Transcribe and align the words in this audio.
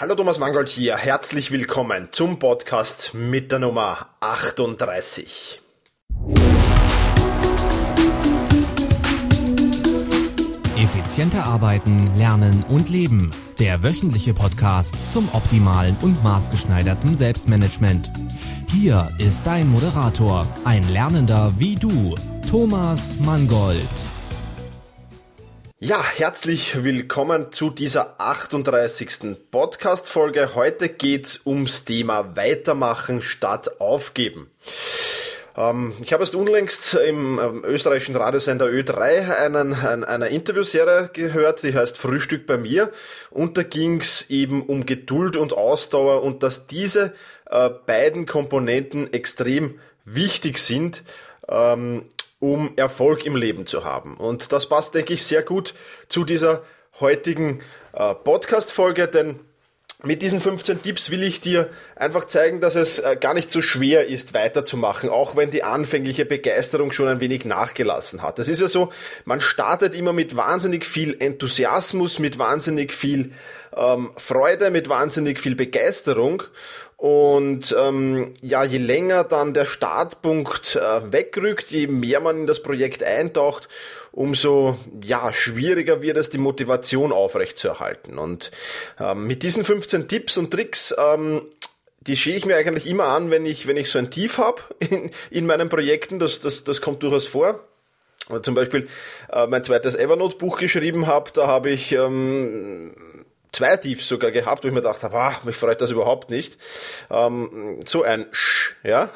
Hallo 0.00 0.14
Thomas 0.14 0.38
Mangold 0.38 0.70
hier, 0.70 0.96
herzlich 0.96 1.50
willkommen 1.50 2.08
zum 2.10 2.38
Podcast 2.38 3.12
mit 3.12 3.52
der 3.52 3.58
Nummer 3.58 4.08
38. 4.20 5.60
Effizienter 10.78 11.44
arbeiten, 11.44 12.08
lernen 12.16 12.64
und 12.66 12.88
leben. 12.88 13.30
Der 13.58 13.82
wöchentliche 13.82 14.32
Podcast 14.32 14.96
zum 15.12 15.28
optimalen 15.34 15.94
und 16.00 16.24
maßgeschneiderten 16.24 17.14
Selbstmanagement. 17.14 18.10
Hier 18.70 19.10
ist 19.18 19.46
dein 19.46 19.68
Moderator, 19.68 20.46
ein 20.64 20.88
Lernender 20.88 21.52
wie 21.58 21.76
du, 21.76 22.16
Thomas 22.48 23.16
Mangold. 23.18 24.09
Ja, 25.82 26.04
herzlich 26.04 26.84
willkommen 26.84 27.52
zu 27.52 27.70
dieser 27.70 28.20
38. 28.20 29.38
Podcast-Folge. 29.50 30.54
Heute 30.54 30.90
geht's 30.90 31.40
ums 31.46 31.86
Thema 31.86 32.36
Weitermachen 32.36 33.22
statt 33.22 33.80
Aufgeben. 33.80 34.50
Ähm, 35.56 35.94
ich 36.02 36.12
habe 36.12 36.22
erst 36.22 36.34
unlängst 36.34 36.92
im 36.96 37.38
ähm, 37.38 37.64
österreichischen 37.64 38.14
Radiosender 38.14 38.66
Ö3 38.66 39.34
einen, 39.38 39.72
ein, 39.72 40.04
eine 40.04 40.28
Interviewserie 40.28 41.08
gehört, 41.14 41.62
die 41.62 41.74
heißt 41.74 41.96
Frühstück 41.96 42.44
bei 42.44 42.58
mir. 42.58 42.92
Und 43.30 43.56
da 43.56 43.62
ging's 43.62 44.26
eben 44.28 44.66
um 44.66 44.84
Geduld 44.84 45.38
und 45.38 45.54
Ausdauer 45.54 46.22
und 46.22 46.42
dass 46.42 46.66
diese 46.66 47.14
äh, 47.46 47.70
beiden 47.86 48.26
Komponenten 48.26 49.10
extrem 49.14 49.80
wichtig 50.04 50.58
sind, 50.58 51.04
ähm, 51.48 52.02
um 52.40 52.72
Erfolg 52.76 53.24
im 53.24 53.36
Leben 53.36 53.66
zu 53.66 53.84
haben. 53.84 54.16
Und 54.16 54.52
das 54.52 54.68
passt, 54.68 54.94
denke 54.94 55.14
ich, 55.14 55.24
sehr 55.24 55.42
gut 55.42 55.74
zu 56.08 56.24
dieser 56.24 56.64
heutigen 56.98 57.60
äh, 57.92 58.14
Podcast-Folge, 58.14 59.06
denn 59.06 59.40
mit 60.02 60.22
diesen 60.22 60.40
15 60.40 60.80
Tipps 60.80 61.10
will 61.10 61.22
ich 61.22 61.40
dir 61.40 61.68
einfach 61.94 62.24
zeigen, 62.24 62.62
dass 62.62 62.74
es 62.74 63.00
äh, 63.00 63.16
gar 63.20 63.34
nicht 63.34 63.50
so 63.50 63.60
schwer 63.60 64.06
ist, 64.06 64.32
weiterzumachen, 64.32 65.10
auch 65.10 65.36
wenn 65.36 65.50
die 65.50 65.62
anfängliche 65.62 66.24
Begeisterung 66.24 66.90
schon 66.90 67.08
ein 67.08 67.20
wenig 67.20 67.44
nachgelassen 67.44 68.22
hat. 68.22 68.38
Es 68.38 68.48
ist 68.48 68.60
ja 68.60 68.68
so, 68.68 68.90
man 69.26 69.42
startet 69.42 69.94
immer 69.94 70.14
mit 70.14 70.36
wahnsinnig 70.36 70.86
viel 70.86 71.16
Enthusiasmus, 71.18 72.18
mit 72.18 72.38
wahnsinnig 72.38 72.94
viel 72.94 73.32
ähm, 73.76 74.12
Freude, 74.16 74.70
mit 74.70 74.88
wahnsinnig 74.88 75.38
viel 75.38 75.54
Begeisterung 75.54 76.42
und 77.00 77.74
ähm, 77.78 78.34
ja, 78.42 78.62
je 78.62 78.76
länger 78.76 79.24
dann 79.24 79.54
der 79.54 79.64
Startpunkt 79.64 80.76
äh, 80.76 81.10
wegrückt, 81.10 81.70
je 81.70 81.86
mehr 81.86 82.20
man 82.20 82.40
in 82.40 82.46
das 82.46 82.60
Projekt 82.60 83.02
eintaucht, 83.02 83.70
umso 84.12 84.76
ja, 85.02 85.32
schwieriger 85.32 86.02
wird 86.02 86.18
es, 86.18 86.28
die 86.28 86.36
Motivation 86.36 87.10
aufrechtzuerhalten. 87.10 88.18
Und 88.18 88.50
ähm, 88.98 89.26
mit 89.26 89.42
diesen 89.42 89.64
15 89.64 90.08
Tipps 90.08 90.36
und 90.36 90.50
Tricks, 90.50 90.94
ähm, 90.98 91.40
die 92.02 92.18
schähe 92.18 92.36
ich 92.36 92.44
mir 92.44 92.56
eigentlich 92.56 92.86
immer 92.86 93.04
an, 93.04 93.30
wenn 93.30 93.46
ich, 93.46 93.66
wenn 93.66 93.78
ich 93.78 93.88
so 93.88 93.98
ein 93.98 94.10
Tief 94.10 94.36
habe 94.36 94.60
in, 94.80 95.10
in 95.30 95.46
meinen 95.46 95.70
Projekten. 95.70 96.18
Das, 96.18 96.40
das, 96.40 96.64
das 96.64 96.82
kommt 96.82 97.02
durchaus 97.02 97.26
vor. 97.26 97.60
Zum 98.42 98.54
Beispiel 98.54 98.88
äh, 99.32 99.46
mein 99.46 99.64
zweites 99.64 99.94
Evernote-Buch 99.94 100.58
geschrieben 100.58 101.06
habe, 101.06 101.30
da 101.32 101.46
habe 101.46 101.70
ich 101.70 101.92
ähm, 101.92 102.94
zwei 103.52 103.76
Tiefs 103.76 104.08
sogar 104.08 104.30
gehabt, 104.30 104.64
wo 104.64 104.68
ich 104.68 104.74
mir 104.74 104.82
gedacht 104.82 105.02
habe, 105.02 105.16
ah, 105.18 105.40
mich 105.44 105.56
freut 105.56 105.80
das 105.80 105.90
überhaupt 105.90 106.30
nicht. 106.30 106.58
Ähm, 107.10 107.80
so 107.84 108.02
ein 108.02 108.26
Sch, 108.32 108.74
ja. 108.82 109.10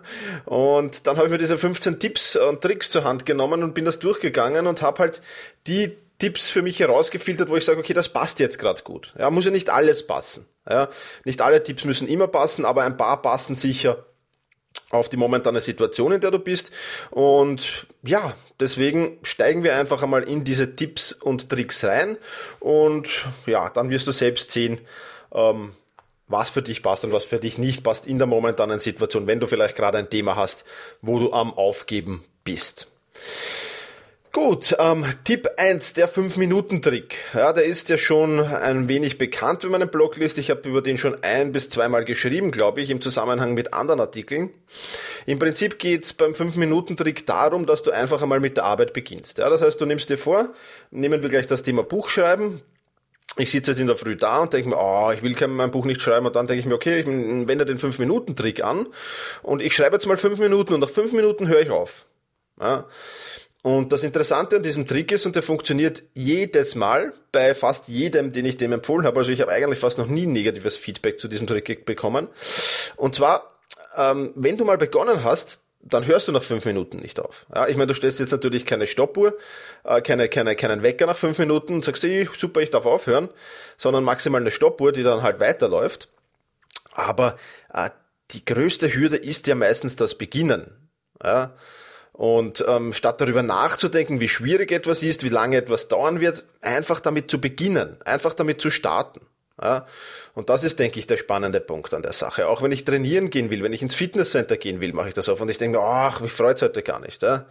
und 0.44 1.06
dann 1.06 1.16
habe 1.16 1.26
ich 1.26 1.32
mir 1.32 1.38
diese 1.38 1.58
15 1.58 1.98
Tipps 1.98 2.36
und 2.36 2.60
Tricks 2.60 2.90
zur 2.90 3.04
Hand 3.04 3.26
genommen 3.26 3.62
und 3.62 3.74
bin 3.74 3.84
das 3.84 3.98
durchgegangen 3.98 4.66
und 4.66 4.82
habe 4.82 4.98
halt 4.98 5.22
die 5.66 5.96
Tipps 6.18 6.50
für 6.50 6.62
mich 6.62 6.80
herausgefiltert, 6.80 7.48
wo 7.48 7.56
ich 7.56 7.64
sage, 7.64 7.78
okay, 7.78 7.94
das 7.94 8.08
passt 8.08 8.40
jetzt 8.40 8.58
gerade 8.58 8.82
gut. 8.82 9.14
Ja, 9.18 9.30
muss 9.30 9.44
ja 9.44 9.52
nicht 9.52 9.70
alles 9.70 10.06
passen. 10.06 10.46
Ja, 10.68 10.88
nicht 11.24 11.40
alle 11.40 11.62
Tipps 11.62 11.84
müssen 11.84 12.08
immer 12.08 12.28
passen, 12.28 12.64
aber 12.64 12.82
ein 12.82 12.96
paar 12.96 13.22
passen 13.22 13.56
sicher 13.56 14.04
auf 14.90 15.08
die 15.08 15.16
momentane 15.16 15.60
Situation, 15.60 16.12
in 16.12 16.20
der 16.20 16.30
du 16.30 16.38
bist. 16.38 16.70
Und 17.10 17.86
ja, 18.02 18.34
deswegen 18.58 19.18
steigen 19.22 19.62
wir 19.62 19.76
einfach 19.76 20.02
einmal 20.02 20.22
in 20.22 20.44
diese 20.44 20.76
Tipps 20.76 21.12
und 21.12 21.48
Tricks 21.48 21.84
rein. 21.84 22.16
Und 22.60 23.08
ja, 23.46 23.70
dann 23.70 23.90
wirst 23.90 24.06
du 24.06 24.12
selbst 24.12 24.50
sehen, 24.50 24.80
ähm, 25.32 25.72
was 26.26 26.50
für 26.50 26.62
dich 26.62 26.82
passt 26.82 27.04
und 27.04 27.12
was 27.12 27.24
für 27.24 27.38
dich 27.38 27.58
nicht 27.58 27.82
passt 27.82 28.06
in 28.06 28.18
der 28.18 28.26
momentanen 28.26 28.78
Situation, 28.78 29.26
wenn 29.26 29.40
du 29.40 29.46
vielleicht 29.46 29.76
gerade 29.76 29.98
ein 29.98 30.10
Thema 30.10 30.36
hast, 30.36 30.64
wo 31.00 31.18
du 31.18 31.32
am 31.32 31.52
Aufgeben 31.54 32.24
bist. 32.44 32.88
Gut, 34.32 34.76
ähm, 34.78 35.06
Tipp 35.24 35.48
1, 35.56 35.94
der 35.94 36.06
5-Minuten-Trick. 36.08 37.16
Ja, 37.32 37.52
der 37.54 37.64
ist 37.64 37.88
ja 37.88 37.96
schon 37.96 38.40
ein 38.40 38.88
wenig 38.88 39.16
bekannt, 39.16 39.64
wenn 39.64 39.70
man 39.70 39.80
einen 39.80 39.90
Blog 39.90 40.16
liest. 40.16 40.36
Ich 40.36 40.50
habe 40.50 40.68
über 40.68 40.82
den 40.82 40.98
schon 40.98 41.22
ein- 41.22 41.50
bis 41.50 41.70
zweimal 41.70 42.04
geschrieben, 42.04 42.50
glaube 42.50 42.82
ich, 42.82 42.90
im 42.90 43.00
Zusammenhang 43.00 43.54
mit 43.54 43.72
anderen 43.72 44.00
Artikeln. 44.00 44.50
Im 45.24 45.38
Prinzip 45.38 45.78
geht's 45.78 46.12
beim 46.12 46.34
5-Minuten-Trick 46.34 47.26
darum, 47.26 47.64
dass 47.64 47.82
du 47.82 47.90
einfach 47.90 48.20
einmal 48.22 48.38
mit 48.38 48.58
der 48.58 48.64
Arbeit 48.64 48.92
beginnst. 48.92 49.38
Ja, 49.38 49.48
das 49.48 49.62
heißt, 49.62 49.80
du 49.80 49.86
nimmst 49.86 50.10
dir 50.10 50.18
vor, 50.18 50.50
nehmen 50.90 51.22
wir 51.22 51.30
gleich 51.30 51.46
das 51.46 51.62
Thema 51.62 51.82
Buchschreiben, 51.82 52.60
ich 53.36 53.50
sitze 53.50 53.70
jetzt 53.70 53.80
in 53.80 53.86
der 53.86 53.96
Früh 53.96 54.16
da 54.16 54.40
und 54.40 54.52
denke 54.52 54.68
mir, 54.70 54.76
oh, 54.78 55.10
ich 55.12 55.22
will 55.22 55.34
kein, 55.34 55.50
mein 55.50 55.70
Buch 55.70 55.84
nicht 55.84 56.00
schreiben 56.02 56.26
und 56.26 56.36
dann 56.36 56.46
denke 56.46 56.60
ich 56.60 56.66
mir, 56.66 56.74
okay, 56.74 57.00
ich 57.00 57.06
wende 57.06 57.64
den 57.64 57.78
5-Minuten-Trick 57.78 58.62
an 58.62 58.86
und 59.42 59.62
ich 59.62 59.74
schreibe 59.74 59.96
jetzt 59.96 60.06
mal 60.06 60.16
5 60.16 60.38
Minuten 60.38 60.74
und 60.74 60.80
nach 60.80 60.90
5 60.90 61.12
Minuten 61.12 61.48
höre 61.48 61.60
ich 61.60 61.70
auf. 61.70 62.06
Ja. 62.60 62.84
Und 63.62 63.92
das 63.92 64.04
Interessante 64.04 64.56
an 64.56 64.62
diesem 64.62 64.86
Trick 64.86 65.10
ist, 65.10 65.26
und 65.26 65.34
der 65.34 65.42
funktioniert 65.42 66.02
jedes 66.14 66.74
Mal 66.74 67.12
bei 67.32 67.54
fast 67.54 67.88
jedem, 67.88 68.32
den 68.32 68.44
ich 68.44 68.56
dem 68.56 68.72
empfohlen 68.72 69.04
habe. 69.04 69.18
Also 69.18 69.32
ich 69.32 69.40
habe 69.40 69.52
eigentlich 69.52 69.80
fast 69.80 69.98
noch 69.98 70.06
nie 70.06 70.26
negatives 70.26 70.76
Feedback 70.76 71.18
zu 71.18 71.28
diesem 71.28 71.46
Trick 71.46 71.84
bekommen. 71.84 72.28
Und 72.96 73.14
zwar, 73.16 73.52
ähm, 73.96 74.32
wenn 74.36 74.56
du 74.56 74.64
mal 74.64 74.78
begonnen 74.78 75.24
hast, 75.24 75.62
dann 75.80 76.06
hörst 76.06 76.28
du 76.28 76.32
nach 76.32 76.42
fünf 76.42 76.64
Minuten 76.64 76.98
nicht 76.98 77.20
auf. 77.20 77.46
Ja, 77.54 77.66
ich 77.68 77.76
meine, 77.76 77.88
du 77.88 77.94
stellst 77.94 78.20
jetzt 78.20 78.30
natürlich 78.32 78.64
keine 78.64 78.86
Stoppuhr, 78.86 79.36
äh, 79.84 80.00
keine, 80.02 80.28
keine, 80.28 80.56
keinen 80.56 80.82
Wecker 80.82 81.06
nach 81.06 81.16
fünf 81.16 81.38
Minuten 81.38 81.74
und 81.74 81.84
sagst, 81.84 82.02
hey, 82.02 82.28
super, 82.36 82.60
ich 82.60 82.70
darf 82.70 82.86
aufhören, 82.86 83.28
sondern 83.76 84.04
maximal 84.04 84.40
eine 84.40 84.50
Stoppuhr, 84.50 84.92
die 84.92 85.02
dann 85.02 85.22
halt 85.22 85.40
weiterläuft. 85.40 86.08
Aber 86.92 87.36
äh, 87.72 87.90
die 88.32 88.44
größte 88.44 88.92
Hürde 88.92 89.16
ist 89.16 89.46
ja 89.46 89.54
meistens 89.54 89.96
das 89.96 90.16
Beginnen. 90.16 90.90
Ja? 91.22 91.54
Und 92.18 92.64
ähm, 92.66 92.92
statt 92.94 93.20
darüber 93.20 93.44
nachzudenken, 93.44 94.18
wie 94.18 94.26
schwierig 94.26 94.72
etwas 94.72 95.04
ist, 95.04 95.22
wie 95.22 95.28
lange 95.28 95.56
etwas 95.56 95.86
dauern 95.86 96.18
wird, 96.18 96.44
einfach 96.60 96.98
damit 96.98 97.30
zu 97.30 97.40
beginnen, 97.40 97.96
einfach 98.04 98.34
damit 98.34 98.60
zu 98.60 98.72
starten. 98.72 99.20
Ja? 99.62 99.86
Und 100.34 100.50
das 100.50 100.64
ist, 100.64 100.80
denke 100.80 100.98
ich, 100.98 101.06
der 101.06 101.16
spannende 101.16 101.60
Punkt 101.60 101.94
an 101.94 102.02
der 102.02 102.12
Sache. 102.12 102.48
Auch 102.48 102.60
wenn 102.60 102.72
ich 102.72 102.84
trainieren 102.84 103.30
gehen 103.30 103.50
will, 103.50 103.62
wenn 103.62 103.72
ich 103.72 103.82
ins 103.82 103.94
Fitnesscenter 103.94 104.56
gehen 104.56 104.80
will, 104.80 104.92
mache 104.94 105.06
ich 105.06 105.14
das 105.14 105.28
auf 105.28 105.40
und 105.40 105.48
ich 105.48 105.58
denke, 105.58 105.78
ach, 105.78 106.20
mich 106.20 106.32
freut's 106.32 106.60
heute 106.60 106.82
gar 106.82 106.98
nicht. 106.98 107.22
Ja? 107.22 107.46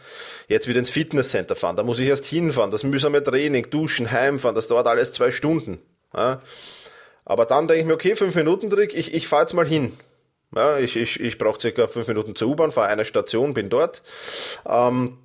Jetzt 0.49 0.67
wieder 0.67 0.79
ins 0.79 0.89
Fitnesscenter 0.89 1.55
fahren, 1.55 1.77
da 1.77 1.83
muss 1.83 1.99
ich 1.99 2.09
erst 2.09 2.25
hinfahren, 2.25 2.69
das 2.69 2.83
mühsame 2.83 3.23
Training, 3.23 3.69
duschen, 3.69 4.11
heimfahren, 4.11 4.53
das 4.53 4.67
dauert 4.67 4.87
alles 4.87 5.13
zwei 5.13 5.31
Stunden. 5.31 5.79
Ja? 6.13 6.41
Aber 7.23 7.45
dann 7.45 7.69
denke 7.69 7.79
ich 7.79 7.87
mir, 7.87 7.93
okay, 7.93 8.17
fünf 8.17 8.35
Minuten 8.35 8.69
Trick, 8.69 8.93
ich, 8.93 9.13
ich 9.13 9.29
fahre 9.29 9.43
jetzt 9.43 9.53
mal 9.53 9.65
hin. 9.65 9.97
Ja, 10.55 10.77
ich 10.77 10.95
ich, 10.95 11.19
ich 11.19 11.37
brauche 11.37 11.59
circa 11.59 11.87
fünf 11.87 12.07
Minuten 12.07 12.35
zur 12.35 12.49
U-Bahn, 12.49 12.71
fahre 12.71 12.87
eine 12.87 13.05
Station, 13.05 13.53
bin 13.53 13.69
dort. 13.69 14.01
Ähm, 14.67 15.17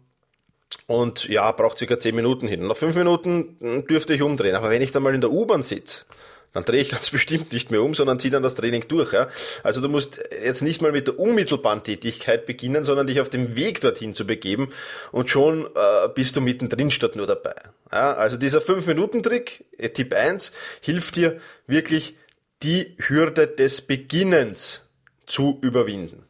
und 0.86 1.28
ja, 1.28 1.50
braucht 1.52 1.78
circa 1.78 1.98
zehn 1.98 2.14
Minuten 2.14 2.48
hin. 2.48 2.66
nach 2.66 2.76
fünf 2.76 2.96
Minuten 2.96 3.56
hm, 3.60 3.86
dürfte 3.86 4.14
ich 4.14 4.22
umdrehen. 4.22 4.54
Aber 4.54 4.70
wenn 4.70 4.82
ich 4.82 4.92
dann 4.92 5.02
mal 5.02 5.14
in 5.14 5.20
der 5.20 5.30
U-Bahn 5.30 5.62
sitze, 5.62 6.04
dann 6.52 6.64
drehe 6.64 6.82
ich 6.82 6.90
ganz 6.90 7.10
bestimmt 7.12 7.52
nicht 7.52 7.70
mehr 7.70 7.82
um, 7.82 7.94
sondern 7.94 8.18
ziehe 8.18 8.30
dann 8.30 8.42
das 8.42 8.54
Training 8.54 8.84
durch. 8.88 9.12
Ja? 9.12 9.28
Also 9.62 9.80
du 9.80 9.88
musst 9.88 10.20
jetzt 10.44 10.62
nicht 10.62 10.82
mal 10.82 10.92
mit 10.92 11.06
der 11.06 11.18
unmittelbaren 11.18 11.82
Tätigkeit 11.82 12.46
beginnen, 12.46 12.84
sondern 12.84 13.06
dich 13.06 13.20
auf 13.20 13.30
dem 13.30 13.56
Weg 13.56 13.80
dorthin 13.80 14.14
zu 14.14 14.26
begeben 14.26 14.70
und 15.12 15.30
schon 15.30 15.66
äh, 15.66 16.08
bist 16.14 16.36
du 16.36 16.40
mittendrin 16.40 16.90
statt 16.90 17.16
nur 17.16 17.26
dabei. 17.26 17.54
Ja? 17.90 18.14
Also 18.14 18.36
dieser 18.36 18.60
5-Minuten-Trick, 18.60 19.64
äh, 19.78 19.88
Tipp 19.90 20.14
1, 20.14 20.52
hilft 20.80 21.16
dir 21.16 21.40
wirklich 21.66 22.16
die 22.62 22.96
Hürde 22.98 23.46
des 23.46 23.80
Beginnens 23.80 24.88
zu 25.32 25.58
überwinden. 25.62 26.24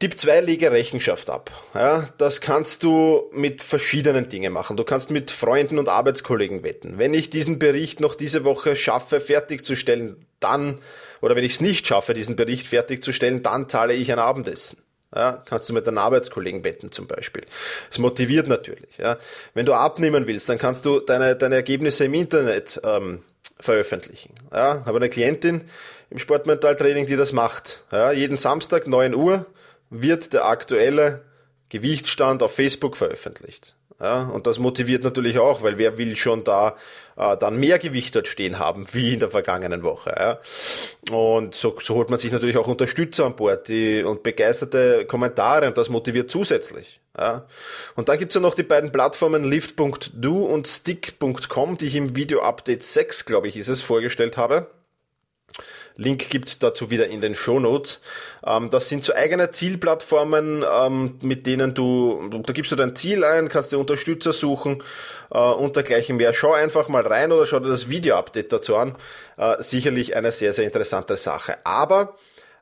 Tipp 0.00 0.20
2, 0.20 0.42
lege 0.42 0.70
Rechenschaft 0.70 1.30
ab. 1.30 1.50
Ja, 1.74 2.08
das 2.18 2.40
kannst 2.40 2.82
du 2.84 3.30
mit 3.32 3.62
verschiedenen 3.62 4.28
Dingen 4.28 4.52
machen. 4.52 4.76
Du 4.76 4.84
kannst 4.84 5.10
mit 5.10 5.30
Freunden 5.30 5.78
und 5.78 5.88
Arbeitskollegen 5.88 6.62
wetten. 6.62 6.98
Wenn 6.98 7.14
ich 7.14 7.30
diesen 7.30 7.58
Bericht 7.58 8.00
noch 8.00 8.14
diese 8.14 8.44
Woche 8.44 8.76
schaffe, 8.76 9.20
fertigzustellen, 9.20 10.26
dann, 10.40 10.78
oder 11.20 11.34
wenn 11.34 11.42
ich 11.42 11.54
es 11.54 11.60
nicht 11.60 11.86
schaffe, 11.86 12.14
diesen 12.14 12.36
Bericht 12.36 12.68
fertigzustellen, 12.68 13.42
dann 13.42 13.68
zahle 13.68 13.94
ich 13.94 14.12
ein 14.12 14.20
Abendessen. 14.20 14.82
Ja, 15.12 15.42
kannst 15.46 15.70
du 15.70 15.72
mit 15.72 15.86
deinen 15.86 15.98
Arbeitskollegen 15.98 16.64
wetten 16.64 16.92
zum 16.92 17.06
Beispiel. 17.06 17.44
Es 17.90 17.98
motiviert 17.98 18.46
natürlich. 18.46 18.98
Ja. 18.98 19.16
Wenn 19.54 19.64
du 19.64 19.72
abnehmen 19.72 20.26
willst, 20.26 20.50
dann 20.50 20.58
kannst 20.58 20.84
du 20.84 21.00
deine, 21.00 21.34
deine 21.34 21.54
Ergebnisse 21.54 22.04
im 22.04 22.12
Internet 22.12 22.78
ähm, 22.84 23.22
veröffentlichen. 23.58 24.34
Ja, 24.52 24.84
habe 24.84 24.98
eine 24.98 25.08
Klientin 25.08 25.64
im 26.10 26.18
Sportmentaltraining, 26.18 27.06
die 27.06 27.16
das 27.16 27.32
macht. 27.32 27.84
Ja, 27.92 28.12
jeden 28.12 28.36
Samstag 28.36 28.86
9 28.86 29.14
Uhr 29.14 29.46
wird 29.90 30.32
der 30.32 30.46
aktuelle 30.46 31.22
Gewichtsstand 31.68 32.42
auf 32.42 32.54
Facebook 32.54 32.96
veröffentlicht. 32.96 33.74
Ja, 34.00 34.28
und 34.28 34.46
das 34.46 34.60
motiviert 34.60 35.02
natürlich 35.02 35.40
auch, 35.40 35.64
weil 35.64 35.76
wer 35.76 35.98
will 35.98 36.14
schon 36.14 36.44
da 36.44 36.76
äh, 37.16 37.36
dann 37.36 37.56
mehr 37.56 37.80
Gewicht 37.80 38.14
dort 38.14 38.28
stehen 38.28 38.60
haben, 38.60 38.86
wie 38.92 39.14
in 39.14 39.18
der 39.18 39.28
vergangenen 39.28 39.82
Woche. 39.82 40.14
Ja. 40.16 40.38
Und 41.12 41.56
so, 41.56 41.76
so 41.82 41.96
holt 41.96 42.08
man 42.08 42.20
sich 42.20 42.30
natürlich 42.30 42.56
auch 42.58 42.68
Unterstützer 42.68 43.26
an 43.26 43.34
Bord 43.34 43.66
die, 43.66 44.04
und 44.04 44.22
begeisterte 44.22 45.04
Kommentare 45.04 45.66
und 45.66 45.76
das 45.76 45.88
motiviert 45.88 46.30
zusätzlich. 46.30 47.00
Ja. 47.18 47.46
Und 47.96 48.08
dann 48.08 48.18
gibt's 48.18 48.36
ja 48.36 48.40
noch 48.40 48.54
die 48.54 48.62
beiden 48.62 48.92
Plattformen 48.92 49.42
lift.do 49.42 50.44
und 50.44 50.68
stick.com, 50.68 51.76
die 51.78 51.86
ich 51.86 51.96
im 51.96 52.14
Video 52.14 52.42
Update 52.42 52.84
6, 52.84 53.24
glaube 53.24 53.48
ich, 53.48 53.56
ist 53.56 53.66
es, 53.66 53.82
vorgestellt 53.82 54.36
habe. 54.36 54.68
Link 55.98 56.30
gibt's 56.30 56.60
dazu 56.60 56.90
wieder 56.90 57.08
in 57.08 57.20
den 57.20 57.34
Show 57.34 57.58
Notes. 57.58 58.00
Ähm, 58.46 58.70
das 58.70 58.88
sind 58.88 59.02
so 59.02 59.12
eigene 59.14 59.50
Zielplattformen, 59.50 60.64
ähm, 60.80 61.16
mit 61.20 61.46
denen 61.46 61.74
du, 61.74 62.30
da 62.30 62.52
gibst 62.52 62.70
du 62.70 62.76
dein 62.76 62.94
Ziel 62.94 63.24
ein, 63.24 63.48
kannst 63.48 63.72
dir 63.72 63.78
Unterstützer 63.78 64.32
suchen 64.32 64.82
äh, 65.30 65.38
und 65.38 65.74
dergleichen 65.74 66.16
mehr. 66.16 66.32
Schau 66.32 66.52
einfach 66.52 66.88
mal 66.88 67.04
rein 67.04 67.32
oder 67.32 67.46
schau 67.46 67.58
dir 67.58 67.68
das 67.68 67.90
Video-Update 67.90 68.52
dazu 68.52 68.76
an. 68.76 68.94
Äh, 69.36 69.60
sicherlich 69.60 70.14
eine 70.14 70.30
sehr, 70.30 70.52
sehr 70.52 70.66
interessante 70.66 71.16
Sache. 71.16 71.58
Aber 71.64 72.16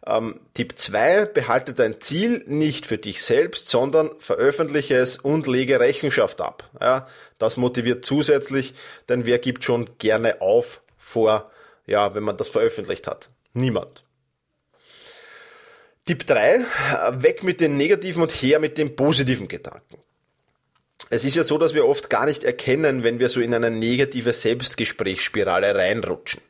ähm, 0.07 0.41
Tipp 0.55 0.79
2, 0.79 1.27
behalte 1.27 1.75
dein 1.75 2.01
Ziel 2.01 2.43
nicht 2.47 2.87
für 2.87 2.97
dich 2.97 3.23
selbst, 3.23 3.69
sondern 3.69 4.11
veröffentliche 4.19 4.97
es 4.97 5.19
und 5.19 5.47
lege 5.47 5.79
Rechenschaft 5.79 6.41
ab. 6.41 6.71
Ja, 6.81 7.07
das 7.39 7.59
motiviert 7.59 8.07
zusätzlich, 8.07 8.73
denn 9.11 9.27
wer 9.27 9.39
gibt 9.39 9.63
schon 9.63 9.91
gerne 9.99 10.41
auf 10.41 10.81
vor 10.97 11.51
ja, 11.87 12.15
wenn 12.15 12.23
man 12.23 12.37
das 12.37 12.49
veröffentlicht 12.49 13.07
hat. 13.07 13.31
Niemand. 13.53 14.05
Tipp 16.05 16.27
3, 16.27 16.65
weg 17.23 17.43
mit 17.43 17.61
den 17.61 17.77
negativen 17.77 18.23
und 18.23 18.31
her 18.31 18.61
mit 18.61 18.79
den 18.79 18.95
positiven 18.95 19.49
Gedanken. 19.49 19.99
Es 21.11 21.25
ist 21.25 21.37
ja 21.37 21.43
so, 21.43 21.59
dass 21.59 21.75
wir 21.75 21.87
oft 21.87 22.11
gar 22.11 22.27
nicht 22.27 22.45
erkennen, 22.45 23.03
wenn 23.03 23.19
wir 23.19 23.29
so 23.29 23.41
in 23.41 23.55
eine 23.55 23.71
negative 23.71 24.33
Selbstgesprächsspirale 24.33 25.75
reinrutschen. 25.75 26.41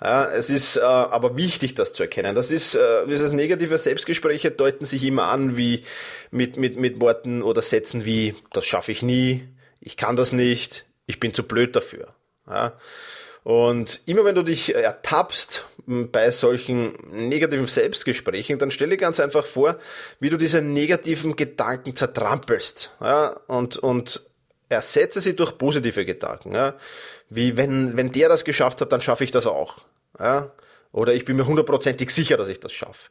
Ja, 0.00 0.30
es 0.30 0.50
ist 0.50 0.76
äh, 0.76 0.80
aber 0.80 1.36
wichtig, 1.36 1.74
das 1.74 1.92
zu 1.92 2.02
erkennen. 2.02 2.34
Das 2.34 2.50
ist, 2.50 2.74
äh, 2.74 3.06
dieses 3.06 3.32
negative 3.32 3.78
Selbstgespräche 3.78 4.50
deuten 4.50 4.84
sich 4.84 5.04
immer 5.04 5.24
an 5.24 5.56
wie 5.56 5.84
mit, 6.30 6.56
mit, 6.56 6.78
mit 6.78 7.00
Worten 7.00 7.42
oder 7.42 7.62
Sätzen 7.62 8.04
wie, 8.04 8.34
das 8.52 8.64
schaffe 8.64 8.92
ich 8.92 9.02
nie, 9.02 9.48
ich 9.80 9.96
kann 9.96 10.16
das 10.16 10.32
nicht, 10.32 10.86
ich 11.06 11.20
bin 11.20 11.32
zu 11.32 11.42
blöd 11.44 11.76
dafür. 11.76 12.14
Ja, 12.48 12.72
und 13.44 14.00
immer 14.06 14.24
wenn 14.24 14.34
du 14.34 14.42
dich 14.42 14.74
ertappst 14.74 15.66
bei 15.86 16.30
solchen 16.30 16.94
negativen 17.12 17.66
Selbstgesprächen, 17.66 18.58
dann 18.58 18.70
stell 18.70 18.88
dir 18.88 18.96
ganz 18.96 19.20
einfach 19.20 19.44
vor, 19.44 19.76
wie 20.18 20.30
du 20.30 20.38
diese 20.38 20.62
negativen 20.62 21.36
Gedanken 21.36 21.94
zertrampelst 21.94 22.90
ja, 23.02 23.38
und, 23.46 23.76
und 23.76 24.24
ersetze 24.70 25.20
sie 25.20 25.36
durch 25.36 25.58
positive 25.58 26.06
Gedanken. 26.06 26.54
Ja. 26.54 26.74
Wie 27.28 27.58
wenn, 27.58 27.96
wenn 27.98 28.12
der 28.12 28.30
das 28.30 28.44
geschafft 28.44 28.80
hat, 28.80 28.92
dann 28.92 29.02
schaffe 29.02 29.24
ich 29.24 29.30
das 29.30 29.46
auch. 29.46 29.76
Ja. 30.18 30.50
Oder 30.94 31.12
ich 31.12 31.24
bin 31.24 31.36
mir 31.36 31.44
hundertprozentig 31.44 32.10
sicher, 32.10 32.36
dass 32.36 32.48
ich 32.48 32.60
das 32.60 32.72
schaffe. 32.72 33.10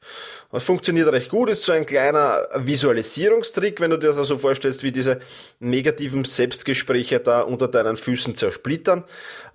Das 0.53 0.63
funktioniert 0.63 1.11
recht 1.11 1.29
gut, 1.29 1.49
ist 1.49 1.63
so 1.63 1.73
ein 1.73 1.85
kleiner 1.85 2.47
Visualisierungstrick, 2.55 3.81
wenn 3.81 3.91
du 3.91 3.97
dir 3.97 4.07
das 4.07 4.17
also 4.17 4.37
vorstellst, 4.37 4.83
wie 4.83 4.93
diese 4.93 5.19
negativen 5.59 6.23
Selbstgespräche 6.23 7.19
da 7.19 7.41
unter 7.41 7.67
deinen 7.67 7.97
Füßen 7.97 8.35
zersplittern. 8.35 9.03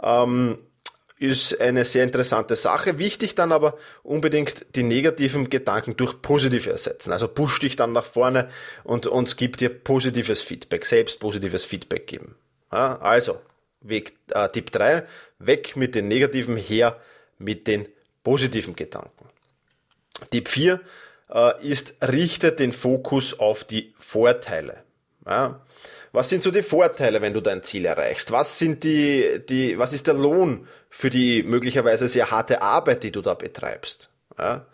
Ähm, 0.03 0.59
ist 1.19 1.61
eine 1.61 1.85
sehr 1.85 2.05
interessante 2.05 2.57
Sache. 2.57 2.99
Wichtig 2.99 3.35
dann 3.35 3.53
aber 3.53 3.77
unbedingt 4.03 4.67
die 4.77 4.83
negativen 4.83 5.51
Gedanken 5.51 5.97
durch 5.97 6.23
positive 6.23 6.71
ersetzen. 6.71 7.13
Also 7.13 7.29
push 7.29 7.59
dich 7.61 7.77
dann 7.77 7.93
nach 7.93 8.05
vorne 8.05 8.49
und, 8.85 9.07
und 9.07 9.37
gib 9.37 9.57
dir 9.57 9.69
positives 9.69 10.41
Feedback, 10.41 10.87
selbst 10.87 11.19
positives 11.19 11.65
Feedback 11.65 12.07
geben. 12.07 12.37
Ja, 12.73 12.99
also, 12.99 13.41
Weg, 13.81 14.15
äh, 14.31 14.49
Tipp 14.49 14.71
3, 14.73 15.05
weg 15.39 15.77
mit 15.77 15.95
den 15.95 16.09
negativen, 16.09 16.57
her 16.57 17.01
mit 17.39 17.67
den 17.67 17.89
positiven 18.23 18.77
Gedanken. 18.77 19.29
Tipp 20.31 20.49
4 20.49 20.81
äh, 21.31 21.67
ist, 21.67 21.95
richte 22.03 22.53
den 22.53 22.73
Fokus 22.73 23.39
auf 23.39 23.65
die 23.65 23.95
Vorteile. 23.97 24.85
Ja, 25.27 25.61
was 26.13 26.29
sind 26.29 26.43
so 26.43 26.51
die 26.51 26.63
Vorteile, 26.63 27.21
wenn 27.21 27.35
du 27.35 27.41
dein 27.41 27.63
Ziel 27.63 27.85
erreichst? 27.85 28.33
Was 28.33 28.59
sind 28.59 28.85
die, 28.85 29.41
die, 29.49 29.79
was 29.79 29.93
ist 29.93 30.07
der 30.07 30.15
Lohn 30.15 30.67
für 30.91 31.11
die 31.11 31.43
möglicherweise 31.43 32.09
sehr 32.09 32.31
harte 32.31 32.63
Arbeit, 32.63 33.03
die 33.03 33.13
du 33.13 33.21
da 33.21 33.35
betreibst? 33.35 34.11
Ja? 34.39 34.67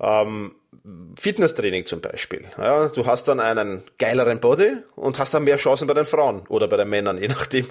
Ähm, 0.00 0.54
Fitnesstraining 1.18 1.86
zum 1.86 2.00
Beispiel. 2.00 2.46
Ja, 2.58 2.88
du 2.88 3.06
hast 3.06 3.26
dann 3.28 3.40
einen 3.40 3.84
geileren 3.98 4.40
Body 4.40 4.76
und 4.96 5.18
hast 5.18 5.32
dann 5.32 5.44
mehr 5.44 5.56
Chancen 5.56 5.86
bei 5.86 5.94
den 5.94 6.04
Frauen 6.04 6.42
oder 6.48 6.68
bei 6.68 6.76
den 6.76 6.88
Männern, 6.88 7.18
je 7.20 7.28
nachdem, 7.28 7.66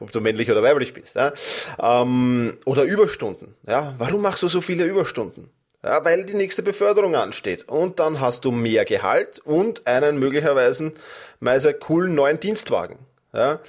ob 0.00 0.12
du 0.12 0.20
männlich 0.20 0.50
oder 0.50 0.62
weiblich 0.62 0.94
bist. 0.94 1.16
Ja. 1.16 1.32
Ähm, 1.80 2.58
oder 2.64 2.84
Überstunden. 2.84 3.54
Ja, 3.66 3.94
warum 3.98 4.22
machst 4.22 4.42
du 4.42 4.48
so 4.48 4.60
viele 4.60 4.84
Überstunden? 4.84 5.50
Ja, 5.84 6.04
weil 6.04 6.24
die 6.24 6.34
nächste 6.34 6.62
Beförderung 6.62 7.16
ansteht. 7.16 7.68
Und 7.68 7.98
dann 7.98 8.20
hast 8.20 8.44
du 8.44 8.52
mehr 8.52 8.84
Gehalt 8.84 9.40
und 9.40 9.86
einen 9.86 10.18
möglicherweise 10.18 10.92
meise 11.40 11.74
coolen 11.74 12.14
neuen 12.14 12.38
Dienstwagen. 12.38 12.98
Ja. 13.32 13.60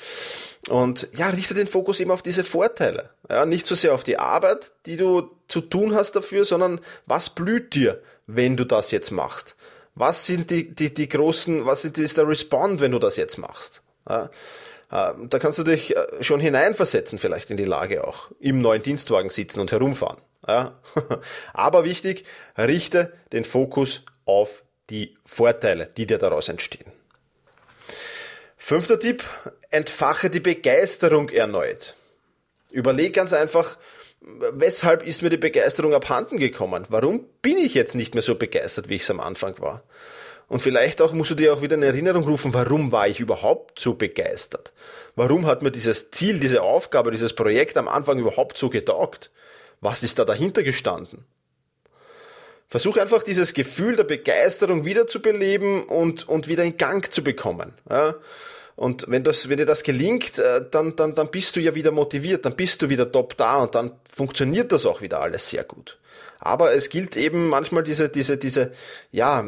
Und 0.69 1.09
ja, 1.15 1.29
richte 1.29 1.53
den 1.53 1.67
Fokus 1.67 1.99
eben 1.99 2.11
auf 2.11 2.21
diese 2.21 2.43
Vorteile. 2.43 3.09
Ja, 3.29 3.45
nicht 3.45 3.65
so 3.65 3.75
sehr 3.75 3.93
auf 3.93 4.03
die 4.03 4.19
Arbeit, 4.19 4.71
die 4.85 4.97
du 4.97 5.31
zu 5.47 5.61
tun 5.61 5.95
hast 5.95 6.15
dafür, 6.15 6.45
sondern 6.45 6.79
was 7.05 7.29
blüht 7.31 7.73
dir, 7.73 8.01
wenn 8.27 8.55
du 8.55 8.63
das 8.63 8.91
jetzt 8.91 9.11
machst? 9.11 9.55
Was 9.95 10.25
sind 10.25 10.51
die, 10.51 10.73
die, 10.73 10.93
die 10.93 11.09
großen, 11.09 11.65
was 11.65 11.83
ist 11.85 12.17
der 12.17 12.27
Respond, 12.27 12.79
wenn 12.79 12.91
du 12.91 12.99
das 12.99 13.17
jetzt 13.17 13.37
machst? 13.37 13.81
Ja, 14.07 14.29
äh, 14.91 15.13
da 15.27 15.39
kannst 15.39 15.59
du 15.59 15.63
dich 15.63 15.95
äh, 15.95 16.23
schon 16.23 16.39
hineinversetzen, 16.39 17.19
vielleicht 17.19 17.51
in 17.51 17.57
die 17.57 17.65
Lage 17.65 18.07
auch, 18.07 18.31
im 18.39 18.61
neuen 18.61 18.81
Dienstwagen 18.81 19.29
sitzen 19.29 19.59
und 19.59 19.71
herumfahren. 19.71 20.17
Ja. 20.47 20.79
Aber 21.53 21.85
wichtig, 21.85 22.25
richte 22.57 23.13
den 23.31 23.45
Fokus 23.45 24.03
auf 24.25 24.63
die 24.89 25.15
Vorteile, 25.25 25.87
die 25.97 26.05
dir 26.05 26.17
daraus 26.17 26.49
entstehen. 26.49 26.91
Fünfter 28.57 28.99
Tipp, 28.99 29.23
entfache 29.71 30.29
die 30.29 30.39
Begeisterung 30.39 31.29
erneut. 31.29 31.95
Überleg 32.71 33.13
ganz 33.13 33.33
einfach, 33.33 33.77
weshalb 34.21 35.05
ist 35.05 35.21
mir 35.21 35.29
die 35.29 35.37
Begeisterung 35.37 35.93
abhanden 35.93 36.37
gekommen? 36.37 36.85
Warum 36.89 37.25
bin 37.41 37.57
ich 37.57 37.73
jetzt 37.73 37.95
nicht 37.95 38.13
mehr 38.13 38.23
so 38.23 38.35
begeistert, 38.35 38.89
wie 38.89 38.95
ich 38.95 39.01
es 39.03 39.11
am 39.11 39.19
Anfang 39.19 39.59
war? 39.59 39.83
Und 40.47 40.61
vielleicht 40.61 41.01
auch 41.01 41.13
musst 41.13 41.31
du 41.31 41.35
dir 41.35 41.53
auch 41.53 41.61
wieder 41.61 41.75
in 41.75 41.83
Erinnerung 41.83 42.23
rufen, 42.23 42.53
warum 42.53 42.91
war 42.91 43.07
ich 43.07 43.19
überhaupt 43.19 43.79
so 43.79 43.95
begeistert? 43.95 44.73
Warum 45.15 45.45
hat 45.45 45.61
mir 45.61 45.71
dieses 45.71 46.11
Ziel, 46.11 46.39
diese 46.39 46.61
Aufgabe, 46.61 47.11
dieses 47.11 47.33
Projekt 47.33 47.77
am 47.77 47.87
Anfang 47.87 48.19
überhaupt 48.19 48.57
so 48.57 48.69
getaugt? 48.69 49.31
Was 49.83 50.01
ist 50.01 50.17
da 50.17 50.25
dahinter 50.25 50.63
gestanden? 50.63 51.25
Versuch 52.69 52.97
einfach 52.97 53.21
dieses 53.21 53.53
Gefühl 53.53 53.95
der 53.95 54.05
Begeisterung 54.05 54.85
wiederzubeleben 54.85 55.83
und, 55.83 56.27
und 56.27 56.47
wieder 56.47 56.63
in 56.63 56.77
Gang 56.77 57.11
zu 57.11 57.23
bekommen. 57.23 57.73
Ja? 57.89 58.15
Und 58.75 59.05
wenn, 59.07 59.23
das, 59.23 59.49
wenn 59.49 59.57
dir 59.57 59.65
das 59.65 59.83
gelingt, 59.83 60.39
äh, 60.39 60.65
dann, 60.71 60.95
dann, 60.95 61.13
dann 61.13 61.29
bist 61.29 61.55
du 61.55 61.59
ja 61.59 61.75
wieder 61.75 61.91
motiviert, 61.91 62.45
dann 62.45 62.55
bist 62.55 62.81
du 62.81 62.89
wieder 62.89 63.11
top 63.11 63.37
da 63.37 63.57
und 63.57 63.75
dann 63.75 63.91
funktioniert 64.11 64.71
das 64.71 64.85
auch 64.85 65.01
wieder 65.01 65.19
alles 65.21 65.49
sehr 65.49 65.63
gut. 65.63 65.99
Aber 66.39 66.73
es 66.73 66.89
gilt 66.89 67.15
eben 67.15 67.49
manchmal 67.49 67.83
diese, 67.83 68.09
diese, 68.09 68.37
diese, 68.37 68.71
ja, 69.11 69.45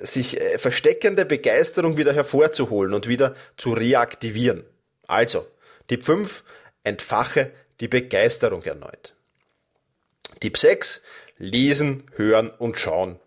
sich 0.00 0.40
äh, 0.40 0.58
versteckende 0.58 1.24
Begeisterung 1.26 1.96
wieder 1.96 2.12
hervorzuholen 2.12 2.94
und 2.94 3.08
wieder 3.08 3.34
zu 3.56 3.72
reaktivieren. 3.72 4.64
Also, 5.06 5.46
Tipp 5.86 6.04
5, 6.04 6.44
entfache 6.82 7.50
die 7.80 7.88
Begeisterung 7.88 8.62
erneut. 8.62 9.14
Tipp 10.44 10.58
6, 10.58 11.00
lesen, 11.38 12.02
hören 12.16 12.50
und 12.50 12.78
schauen. 12.78 13.18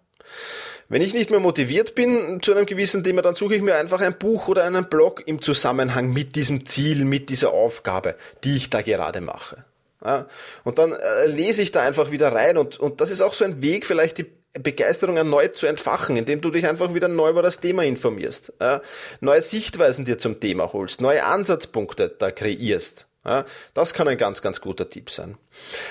Wenn 0.88 1.02
ich 1.02 1.16
nicht 1.16 1.32
mehr 1.32 1.40
motiviert 1.40 1.96
bin 1.96 2.44
zu 2.44 2.54
einem 2.54 2.68
gewissen 2.68 3.04
Thema, 3.04 3.24
dann 3.24 3.34
suche 3.34 3.56
ich 3.56 3.64
mir 3.64 3.76
einfach 3.76 4.02
ein 4.02 4.20
Buch 4.20 4.50
oder 4.50 4.66
einen 4.66 4.88
Blog 4.88 5.24
im 5.26 5.42
Zusammenhang 5.42 6.14
mit 6.14 6.36
diesem 6.36 6.68
Ziel, 6.68 7.06
mit 7.06 7.30
dieser 7.30 7.54
Aufgabe, 7.54 8.14
die 8.44 8.56
ich 8.56 8.70
da 8.70 8.84
gerade 8.84 9.20
mache. 9.20 9.66
Ja, 10.06 10.28
und 10.64 10.78
dann 10.78 10.92
äh, 10.92 11.26
lese 11.26 11.64
ich 11.64 11.72
da 11.72 11.82
einfach 11.82 12.12
wieder 12.12 12.32
rein 12.32 12.56
und, 12.56 12.80
und 12.80 13.02
das 13.02 13.10
ist 13.10 13.22
auch 13.22 13.34
so 13.34 13.44
ein 13.46 13.64
Weg, 13.64 13.88
vielleicht 13.88 14.20
die 14.20 14.32
Begeisterung 14.54 15.18
erneut 15.18 15.56
zu 15.56 15.66
entfachen, 15.66 16.18
indem 16.18 16.40
du 16.42 16.52
dich 16.52 16.68
einfach 16.68 16.94
wieder 16.94 17.08
neu 17.08 17.32
über 17.32 17.42
das 17.42 17.62
Thema 17.62 17.84
informierst, 17.84 18.54
ja, 18.62 18.84
neue 19.22 19.42
Sichtweisen 19.42 20.06
dir 20.06 20.20
zum 20.20 20.40
Thema 20.40 20.72
holst, 20.72 21.02
neue 21.02 21.26
Ansatzpunkte 21.26 22.10
da 22.10 22.30
kreierst. 22.30 23.08
Ja, 23.28 23.44
das 23.74 23.94
kann 23.94 24.08
ein 24.08 24.18
ganz, 24.18 24.42
ganz 24.42 24.62
guter 24.62 24.90
Tipp 24.90 25.10
sein. 25.10 25.38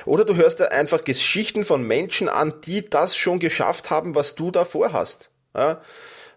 Oder 0.07 0.25
du 0.25 0.37
hörst 0.37 0.59
dir 0.59 0.73
einfach 0.73 1.05
Geschichten 1.05 1.67
von 1.67 1.87
Menschen 1.87 2.31
an, 2.31 2.55
die 2.65 2.89
das 2.89 3.15
schon 3.15 3.39
geschafft 3.39 3.91
haben, 3.91 4.15
was 4.15 4.35
du 4.35 4.51
da 4.51 4.65
vorhast. 4.65 5.31
Ja, 5.55 5.83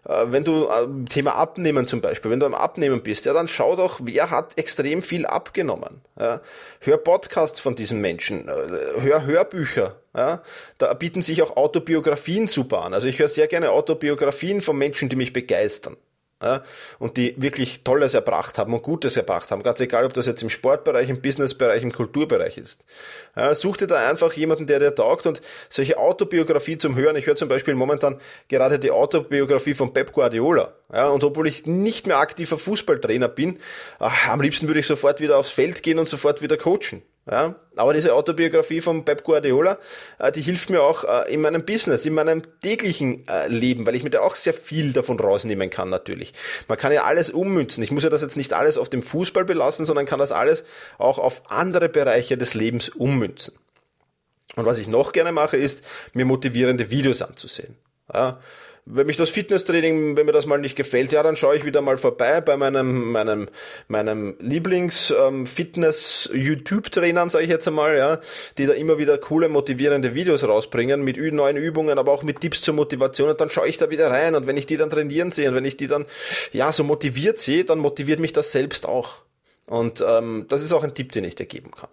äh, 0.06 0.26
wenn 0.26 0.44
du 0.44 0.66
äh, 0.66 1.04
Thema 1.08 1.36
Abnehmen 1.36 1.86
zum 1.86 2.02
Beispiel, 2.02 2.30
wenn 2.30 2.40
du 2.40 2.46
am 2.46 2.54
Abnehmen 2.54 3.02
bist, 3.02 3.24
ja, 3.24 3.32
dann 3.32 3.48
schau 3.48 3.76
doch, 3.76 4.00
wer 4.02 4.30
hat 4.30 4.58
extrem 4.58 5.00
viel 5.00 5.24
abgenommen. 5.24 6.02
Ja, 6.18 6.40
hör 6.80 6.98
Podcasts 6.98 7.60
von 7.60 7.76
diesen 7.76 8.00
Menschen, 8.00 8.48
äh, 8.48 9.00
hör 9.00 9.24
Hörbücher. 9.24 9.96
Ja, 10.14 10.42
da 10.78 10.92
bieten 10.94 11.22
sich 11.22 11.40
auch 11.42 11.56
Autobiografien 11.56 12.46
super 12.48 12.82
an. 12.82 12.94
Also 12.94 13.06
ich 13.06 13.18
höre 13.18 13.28
sehr 13.28 13.46
gerne 13.46 13.70
Autobiografien 13.70 14.60
von 14.60 14.76
Menschen, 14.76 15.08
die 15.08 15.16
mich 15.16 15.32
begeistern. 15.32 15.96
Ja, 16.42 16.62
und 16.98 17.16
die 17.16 17.34
wirklich 17.40 17.84
Tolles 17.84 18.14
erbracht 18.14 18.56
haben 18.56 18.72
und 18.72 18.82
Gutes 18.82 19.16
erbracht 19.16 19.50
haben, 19.50 19.62
ganz 19.62 19.80
egal, 19.80 20.04
ob 20.04 20.14
das 20.14 20.26
jetzt 20.26 20.42
im 20.42 20.48
Sportbereich, 20.48 21.08
im 21.08 21.20
Businessbereich, 21.20 21.82
im 21.82 21.92
Kulturbereich 21.92 22.56
ist. 22.56 22.86
Ja, 23.36 23.54
such 23.54 23.76
dir 23.76 23.86
da 23.86 24.08
einfach 24.08 24.32
jemanden, 24.32 24.66
der 24.66 24.78
dir 24.78 24.94
taugt 24.94 25.26
und 25.26 25.42
solche 25.68 25.98
Autobiografie 25.98 26.78
zum 26.78 26.96
Hören. 26.96 27.16
Ich 27.16 27.26
höre 27.26 27.36
zum 27.36 27.48
Beispiel 27.48 27.74
momentan 27.74 28.18
gerade 28.48 28.78
die 28.78 28.90
Autobiografie 28.90 29.74
von 29.74 29.92
Pep 29.92 30.12
Guardiola. 30.12 30.72
Ja, 30.92 31.08
und 31.08 31.22
obwohl 31.24 31.46
ich 31.46 31.66
nicht 31.66 32.06
mehr 32.06 32.18
aktiver 32.18 32.58
Fußballtrainer 32.58 33.28
bin, 33.28 33.58
ach, 33.98 34.28
am 34.28 34.40
liebsten 34.40 34.66
würde 34.66 34.80
ich 34.80 34.86
sofort 34.86 35.20
wieder 35.20 35.36
aufs 35.36 35.50
Feld 35.50 35.82
gehen 35.82 35.98
und 35.98 36.08
sofort 36.08 36.42
wieder 36.42 36.56
coachen. 36.56 37.02
Ja, 37.30 37.54
aber 37.76 37.92
diese 37.92 38.14
Autobiografie 38.14 38.80
von 38.80 39.04
Pep 39.04 39.24
Guardiola, 39.24 39.78
äh, 40.18 40.32
die 40.32 40.40
hilft 40.40 40.70
mir 40.70 40.82
auch 40.82 41.04
äh, 41.04 41.32
in 41.32 41.42
meinem 41.42 41.64
Business, 41.64 42.06
in 42.06 42.14
meinem 42.14 42.42
täglichen 42.60 43.28
äh, 43.28 43.46
Leben, 43.46 43.86
weil 43.86 43.94
ich 43.94 44.02
mir 44.02 44.10
da 44.10 44.20
auch 44.20 44.34
sehr 44.34 44.54
viel 44.54 44.92
davon 44.92 45.20
rausnehmen 45.20 45.68
kann 45.68 45.90
natürlich. 45.90 46.32
Man 46.66 46.78
kann 46.78 46.92
ja 46.92 47.04
alles 47.04 47.30
ummünzen. 47.30 47.82
Ich 47.82 47.90
muss 47.90 48.04
ja 48.04 48.10
das 48.10 48.22
jetzt 48.22 48.36
nicht 48.36 48.54
alles 48.54 48.78
auf 48.78 48.88
dem 48.88 49.02
Fußball 49.02 49.44
belassen, 49.44 49.84
sondern 49.84 50.06
kann 50.06 50.18
das 50.18 50.32
alles 50.32 50.64
auch 50.98 51.18
auf 51.18 51.50
andere 51.50 51.88
Bereiche 51.88 52.38
des 52.38 52.54
Lebens 52.54 52.88
ummünzen. 52.88 53.54
Und 54.56 54.64
was 54.64 54.78
ich 54.78 54.88
noch 54.88 55.12
gerne 55.12 55.30
mache, 55.30 55.56
ist, 55.56 55.84
mir 56.14 56.24
motivierende 56.24 56.90
Videos 56.90 57.22
anzusehen. 57.22 57.76
Ja, 58.12 58.40
wenn 58.86 59.06
mich 59.06 59.16
das 59.16 59.30
Fitnesstraining, 59.30 60.16
wenn 60.16 60.26
mir 60.26 60.32
das 60.32 60.46
mal 60.46 60.58
nicht 60.58 60.74
gefällt, 60.76 61.12
ja, 61.12 61.22
dann 61.22 61.36
schaue 61.36 61.56
ich 61.56 61.64
wieder 61.64 61.80
mal 61.80 61.96
vorbei 61.98 62.40
bei 62.40 62.56
meinem, 62.56 63.12
meinem, 63.12 63.48
meinem 63.88 64.34
Lieblings-Fitness-YouTube-Trainern, 64.40 67.24
ähm, 67.24 67.30
sage 67.30 67.44
ich 67.44 67.50
jetzt 67.50 67.68
einmal, 67.68 67.96
ja, 67.96 68.18
die 68.58 68.66
da 68.66 68.72
immer 68.72 68.98
wieder 68.98 69.16
coole, 69.18 69.48
motivierende 69.48 70.14
Videos 70.14 70.42
rausbringen 70.44 71.02
mit 71.02 71.16
neuen 71.16 71.56
Übungen, 71.56 71.98
aber 71.98 72.12
auch 72.12 72.22
mit 72.22 72.40
Tipps 72.40 72.62
zur 72.62 72.74
Motivation 72.74 73.30
und 73.30 73.40
dann 73.40 73.50
schaue 73.50 73.68
ich 73.68 73.76
da 73.76 73.90
wieder 73.90 74.10
rein 74.10 74.34
und 74.34 74.46
wenn 74.46 74.56
ich 74.56 74.66
die 74.66 74.76
dann 74.76 74.90
trainieren 74.90 75.30
sehe 75.30 75.48
und 75.48 75.54
wenn 75.54 75.64
ich 75.64 75.76
die 75.76 75.86
dann, 75.86 76.06
ja, 76.52 76.72
so 76.72 76.82
motiviert 76.84 77.38
sehe, 77.38 77.64
dann 77.64 77.78
motiviert 77.78 78.20
mich 78.20 78.32
das 78.32 78.52
selbst 78.52 78.86
auch. 78.86 79.22
Und 79.70 80.04
ähm, 80.04 80.46
das 80.48 80.62
ist 80.62 80.72
auch 80.72 80.82
ein 80.82 80.94
Tipp, 80.94 81.12
den 81.12 81.22
ich 81.22 81.36
dir 81.36 81.46
geben 81.46 81.70
kann. 81.70 81.90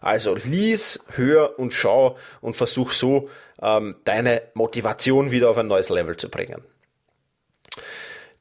Also 0.00 0.34
lies, 0.34 0.98
hör 1.14 1.60
und 1.60 1.72
schau 1.72 2.18
und 2.40 2.56
versuch 2.56 2.90
so 2.90 3.30
ähm, 3.62 3.94
deine 4.02 4.42
Motivation 4.54 5.30
wieder 5.30 5.48
auf 5.48 5.56
ein 5.56 5.68
neues 5.68 5.90
Level 5.90 6.16
zu 6.16 6.28
bringen. 6.28 6.64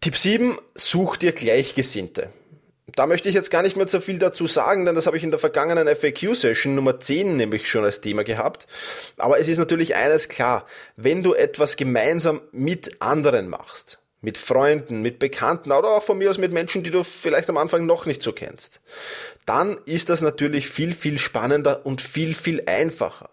Tipp 0.01 0.17
7, 0.17 0.57
such 0.73 1.17
dir 1.17 1.33
Gleichgesinnte. 1.33 2.29
Da 2.95 3.05
möchte 3.05 3.29
ich 3.29 3.35
jetzt 3.35 3.51
gar 3.51 3.61
nicht 3.61 3.77
mehr 3.77 3.87
so 3.87 3.99
viel 3.99 4.17
dazu 4.17 4.47
sagen, 4.47 4.85
denn 4.85 4.95
das 4.95 5.05
habe 5.05 5.17
ich 5.17 5.23
in 5.23 5.29
der 5.29 5.39
vergangenen 5.39 5.87
FAQ-Session 5.87 6.73
Nummer 6.73 6.99
10 6.99 7.37
nämlich 7.37 7.69
schon 7.69 7.83
als 7.83 8.01
Thema 8.01 8.23
gehabt. 8.23 8.65
Aber 9.17 9.37
es 9.37 9.47
ist 9.47 9.59
natürlich 9.59 9.93
eines 9.93 10.29
klar, 10.29 10.65
wenn 10.95 11.21
du 11.21 11.35
etwas 11.35 11.75
gemeinsam 11.75 12.41
mit 12.51 13.03
anderen 13.03 13.49
machst, 13.49 13.99
mit 14.21 14.37
Freunden, 14.37 15.01
mit 15.01 15.19
Bekannten 15.19 15.71
oder 15.71 15.89
auch 15.89 16.03
von 16.03 16.17
mir 16.17 16.29
aus 16.29 16.37
mit 16.37 16.51
Menschen, 16.51 16.83
die 16.83 16.91
du 16.91 17.03
vielleicht 17.03 17.49
am 17.49 17.57
Anfang 17.57 17.85
noch 17.85 18.05
nicht 18.05 18.21
so 18.21 18.33
kennst, 18.33 18.81
dann 19.45 19.77
ist 19.85 20.09
das 20.09 20.21
natürlich 20.21 20.69
viel, 20.69 20.93
viel 20.93 21.17
spannender 21.17 21.85
und 21.85 22.01
viel, 22.01 22.33
viel 22.33 22.63
einfacher. 22.65 23.29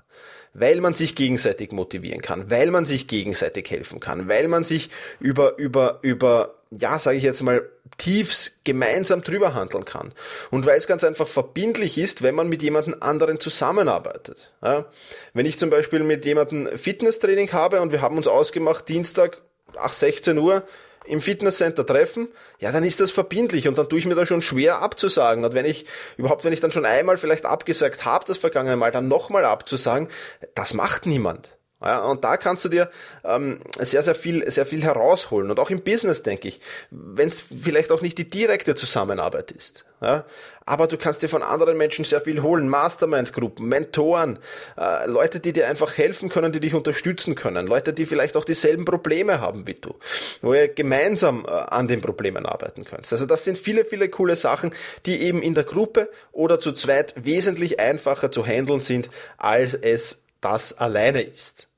Weil 0.58 0.80
man 0.80 0.94
sich 0.94 1.14
gegenseitig 1.14 1.72
motivieren 1.72 2.22
kann, 2.22 2.50
weil 2.50 2.70
man 2.70 2.86
sich 2.86 3.08
gegenseitig 3.08 3.70
helfen 3.70 4.00
kann, 4.00 4.26
weil 4.26 4.48
man 4.48 4.64
sich 4.64 4.88
über, 5.20 5.58
über, 5.58 5.98
über, 6.00 6.54
ja, 6.70 6.98
sage 6.98 7.18
ich 7.18 7.24
jetzt 7.24 7.42
mal, 7.42 7.68
Tiefs 7.98 8.52
gemeinsam 8.64 9.22
drüber 9.22 9.52
handeln 9.52 9.84
kann. 9.84 10.14
Und 10.50 10.64
weil 10.64 10.78
es 10.78 10.86
ganz 10.86 11.04
einfach 11.04 11.28
verbindlich 11.28 11.98
ist, 11.98 12.22
wenn 12.22 12.34
man 12.34 12.48
mit 12.48 12.62
jemandem 12.62 12.96
anderen 13.00 13.38
zusammenarbeitet. 13.38 14.52
Ja, 14.62 14.86
wenn 15.34 15.44
ich 15.44 15.58
zum 15.58 15.68
Beispiel 15.68 16.00
mit 16.00 16.24
jemandem 16.24 16.68
Fitnesstraining 16.78 17.52
habe 17.52 17.82
und 17.82 17.92
wir 17.92 18.00
haben 18.00 18.16
uns 18.16 18.26
ausgemacht, 18.26 18.88
Dienstag 18.88 19.42
8, 19.76 19.94
16 19.94 20.38
Uhr 20.38 20.62
im 21.06 21.20
Fitnesscenter 21.20 21.86
treffen, 21.86 22.28
ja, 22.58 22.72
dann 22.72 22.84
ist 22.84 23.00
das 23.00 23.10
verbindlich 23.10 23.68
und 23.68 23.78
dann 23.78 23.88
tue 23.88 23.98
ich 23.98 24.06
mir 24.06 24.14
da 24.14 24.26
schon 24.26 24.42
schwer 24.42 24.82
abzusagen. 24.82 25.44
Und 25.44 25.54
wenn 25.54 25.64
ich, 25.64 25.86
überhaupt 26.16 26.44
wenn 26.44 26.52
ich 26.52 26.60
dann 26.60 26.72
schon 26.72 26.84
einmal 26.84 27.16
vielleicht 27.16 27.46
abgesagt 27.46 28.04
habe, 28.04 28.24
das 28.26 28.38
vergangene 28.38 28.76
Mal, 28.76 28.90
dann 28.90 29.08
nochmal 29.08 29.44
abzusagen, 29.44 30.08
das 30.54 30.74
macht 30.74 31.06
niemand. 31.06 31.56
Ja, 31.82 32.04
und 32.04 32.24
da 32.24 32.38
kannst 32.38 32.64
du 32.64 32.70
dir 32.70 32.90
ähm, 33.22 33.60
sehr, 33.78 34.02
sehr 34.02 34.14
viel, 34.14 34.50
sehr 34.50 34.64
viel 34.64 34.82
herausholen. 34.82 35.50
Und 35.50 35.60
auch 35.60 35.68
im 35.68 35.82
Business, 35.82 36.22
denke 36.22 36.48
ich, 36.48 36.60
wenn 36.90 37.28
es 37.28 37.42
vielleicht 37.42 37.92
auch 37.92 38.00
nicht 38.00 38.16
die 38.16 38.30
direkte 38.30 38.74
Zusammenarbeit 38.74 39.50
ist. 39.50 39.84
Ja, 40.00 40.24
aber 40.64 40.86
du 40.86 40.98
kannst 40.98 41.22
dir 41.22 41.28
von 41.28 41.42
anderen 41.42 41.76
Menschen 41.76 42.04
sehr 42.04 42.20
viel 42.20 42.42
holen. 42.42 42.68
Mastermind-Gruppen, 42.68 43.66
Mentoren, 43.66 44.38
äh, 44.78 45.06
Leute, 45.06 45.40
die 45.40 45.52
dir 45.52 45.68
einfach 45.68 45.96
helfen 45.96 46.28
können, 46.28 46.52
die 46.52 46.60
dich 46.60 46.74
unterstützen 46.74 47.34
können. 47.34 47.66
Leute, 47.66 47.92
die 47.92 48.06
vielleicht 48.06 48.36
auch 48.36 48.44
dieselben 48.44 48.84
Probleme 48.84 49.40
haben 49.40 49.66
wie 49.66 49.74
du. 49.74 49.94
Wo 50.40 50.54
ihr 50.54 50.68
gemeinsam 50.68 51.44
äh, 51.46 51.50
an 51.50 51.88
den 51.88 52.00
Problemen 52.00 52.46
arbeiten 52.46 52.84
könnt. 52.84 53.10
Also 53.10 53.26
das 53.26 53.44
sind 53.44 53.58
viele, 53.58 53.84
viele 53.84 54.08
coole 54.08 54.36
Sachen, 54.36 54.74
die 55.04 55.20
eben 55.22 55.42
in 55.42 55.54
der 55.54 55.64
Gruppe 55.64 56.10
oder 56.32 56.58
zu 56.58 56.72
zweit 56.72 57.14
wesentlich 57.16 57.80
einfacher 57.80 58.30
zu 58.30 58.46
handeln 58.46 58.80
sind, 58.80 59.10
als 59.38 59.74
es 59.74 60.25
das 60.46 60.78
alleine 60.78 61.22
ist. 61.22 61.68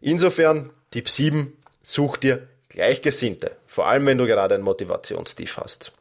Insofern, 0.00 0.70
Tipp 0.90 1.08
7, 1.08 1.56
such 1.82 2.16
dir 2.16 2.48
Gleichgesinnte, 2.68 3.56
vor 3.66 3.86
allem 3.86 4.04
wenn 4.06 4.18
du 4.18 4.26
gerade 4.26 4.56
ein 4.56 4.62
Motivationstief 4.62 5.58
hast. 5.58 5.92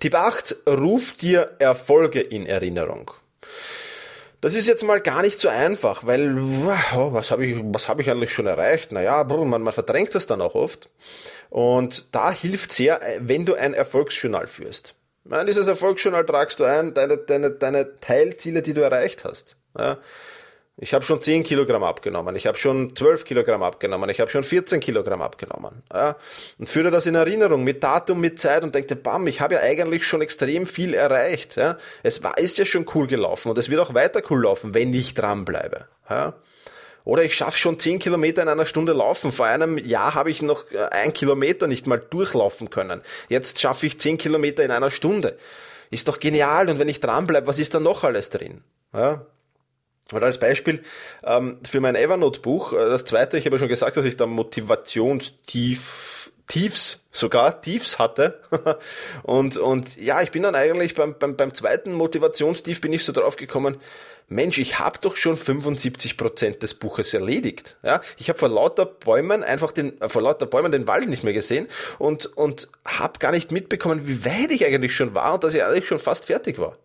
Tipp 0.00 0.14
8, 0.14 0.56
ruf 0.66 1.12
dir 1.12 1.56
Erfolge 1.58 2.20
in 2.20 2.46
Erinnerung. 2.46 3.10
Das 4.40 4.54
ist 4.54 4.66
jetzt 4.66 4.82
mal 4.82 5.00
gar 5.00 5.22
nicht 5.22 5.38
so 5.38 5.48
einfach, 5.48 6.06
weil 6.06 6.36
oh, 6.38 7.12
was 7.12 7.30
habe 7.30 7.46
ich, 7.46 7.54
habe 7.88 8.02
ich 8.02 8.10
eigentlich 8.10 8.32
schon 8.32 8.46
erreicht? 8.46 8.90
Naja, 8.92 9.22
man, 9.24 9.62
man 9.62 9.72
verdrängt 9.72 10.14
das 10.14 10.26
dann 10.26 10.40
auch 10.40 10.54
oft. 10.54 10.88
Und 11.50 12.06
da 12.12 12.32
hilft 12.32 12.72
sehr, 12.72 13.00
wenn 13.20 13.44
du 13.44 13.54
ein 13.54 13.74
Erfolgsjournal 13.74 14.46
führst. 14.46 14.94
In 15.30 15.46
dieses 15.46 15.68
Erfolgsjournal 15.68 16.26
tragst 16.26 16.58
du 16.58 16.64
ein 16.64 16.94
deine, 16.94 17.18
deine, 17.18 17.50
deine 17.50 18.00
Teilziele, 18.00 18.62
die 18.62 18.74
du 18.74 18.80
erreicht 18.80 19.24
hast. 19.24 19.56
Ja, 19.78 19.98
ich 20.78 20.94
habe 20.94 21.04
schon 21.04 21.20
10 21.20 21.44
Kilogramm 21.44 21.84
abgenommen, 21.84 22.34
ich 22.34 22.46
habe 22.46 22.56
schon 22.56 22.96
12 22.96 23.24
Kilogramm 23.24 23.62
abgenommen, 23.62 24.08
ich 24.08 24.20
habe 24.20 24.30
schon 24.30 24.42
14 24.42 24.80
Kilogramm 24.80 25.20
abgenommen. 25.20 25.82
Ja? 25.92 26.16
Und 26.58 26.68
führe 26.68 26.90
das 26.90 27.06
in 27.06 27.14
Erinnerung 27.14 27.62
mit 27.62 27.82
Datum, 27.82 28.20
mit 28.20 28.38
Zeit 28.40 28.64
und 28.64 28.74
denke, 28.74 28.96
bam, 28.96 29.26
ich 29.26 29.40
habe 29.40 29.54
ja 29.54 29.60
eigentlich 29.60 30.04
schon 30.06 30.22
extrem 30.22 30.66
viel 30.66 30.94
erreicht. 30.94 31.56
Ja? 31.56 31.76
Es 32.02 32.22
war, 32.22 32.38
ist 32.38 32.56
ja 32.56 32.64
schon 32.64 32.86
cool 32.94 33.06
gelaufen 33.06 33.50
und 33.50 33.58
es 33.58 33.68
wird 33.68 33.80
auch 33.80 33.92
weiter 33.92 34.22
cool 34.30 34.44
laufen, 34.44 34.72
wenn 34.72 34.94
ich 34.94 35.12
dranbleibe. 35.14 35.86
Ja? 36.08 36.34
Oder 37.04 37.24
ich 37.24 37.34
schaffe 37.34 37.58
schon 37.58 37.78
10 37.78 37.98
Kilometer 37.98 38.42
in 38.42 38.48
einer 38.48 38.66
Stunde 38.66 38.92
laufen. 38.92 39.32
Vor 39.32 39.46
einem 39.46 39.76
Jahr 39.76 40.14
habe 40.14 40.30
ich 40.30 40.40
noch 40.40 40.70
äh, 40.70 40.88
ein 40.90 41.12
Kilometer 41.12 41.66
nicht 41.66 41.86
mal 41.86 41.98
durchlaufen 41.98 42.70
können. 42.70 43.02
Jetzt 43.28 43.60
schaffe 43.60 43.86
ich 43.86 44.00
10 44.00 44.18
Kilometer 44.18 44.64
in 44.64 44.70
einer 44.70 44.90
Stunde. 44.90 45.36
Ist 45.90 46.08
doch 46.08 46.18
genial. 46.18 46.70
Und 46.70 46.78
wenn 46.78 46.88
ich 46.88 47.00
dranbleibe, 47.00 47.46
was 47.46 47.58
ist 47.58 47.74
da 47.74 47.80
noch 47.80 48.04
alles 48.04 48.30
drin? 48.30 48.62
Ja? 48.94 49.26
Oder 50.12 50.26
als 50.26 50.38
Beispiel 50.38 50.82
ähm, 51.24 51.58
für 51.68 51.80
mein 51.80 51.94
Evernote-Buch, 51.94 52.72
äh, 52.72 52.88
das 52.88 53.04
zweite, 53.04 53.38
ich 53.38 53.46
habe 53.46 53.56
ja 53.56 53.60
schon 53.60 53.68
gesagt, 53.68 53.96
dass 53.96 54.04
ich 54.04 54.16
da 54.16 54.26
Motivationstief 54.26 56.22
Tiefs, 56.48 57.04
sogar 57.12 57.62
Tiefs 57.62 57.98
hatte. 57.98 58.40
und, 59.22 59.56
und 59.56 59.96
ja, 59.96 60.20
ich 60.20 60.32
bin 60.32 60.42
dann 60.42 60.54
eigentlich 60.54 60.94
beim, 60.94 61.14
beim, 61.18 61.36
beim 61.36 61.54
zweiten 61.54 61.94
Motivationstief 61.94 62.80
bin 62.80 62.92
ich 62.92 63.04
so 63.04 63.12
drauf 63.12 63.36
gekommen, 63.36 63.78
Mensch, 64.28 64.58
ich 64.58 64.78
habe 64.78 64.98
doch 65.00 65.16
schon 65.16 65.36
75 65.36 66.16
Prozent 66.16 66.62
des 66.62 66.74
Buches 66.74 67.14
erledigt. 67.14 67.76
Ja, 67.82 68.00
ich 68.18 68.28
habe 68.28 68.38
vor 68.38 68.48
lauter 68.48 68.86
Bäumen 68.86 69.42
einfach 69.42 69.72
den, 69.72 70.00
äh, 70.00 70.08
vor 70.08 70.22
lauter 70.22 70.46
Bäumen 70.46 70.72
den 70.72 70.86
Wald 70.86 71.08
nicht 71.08 71.24
mehr 71.24 71.32
gesehen 71.32 71.68
und, 71.98 72.26
und 72.36 72.68
habe 72.84 73.18
gar 73.18 73.32
nicht 73.32 73.52
mitbekommen, 73.52 74.06
wie 74.06 74.24
weit 74.24 74.50
ich 74.50 74.64
eigentlich 74.64 74.94
schon 74.94 75.14
war 75.14 75.34
und 75.34 75.44
dass 75.44 75.54
ich 75.54 75.64
eigentlich 75.64 75.86
schon 75.86 75.98
fast 75.98 76.26
fertig 76.26 76.58
war. 76.58 76.76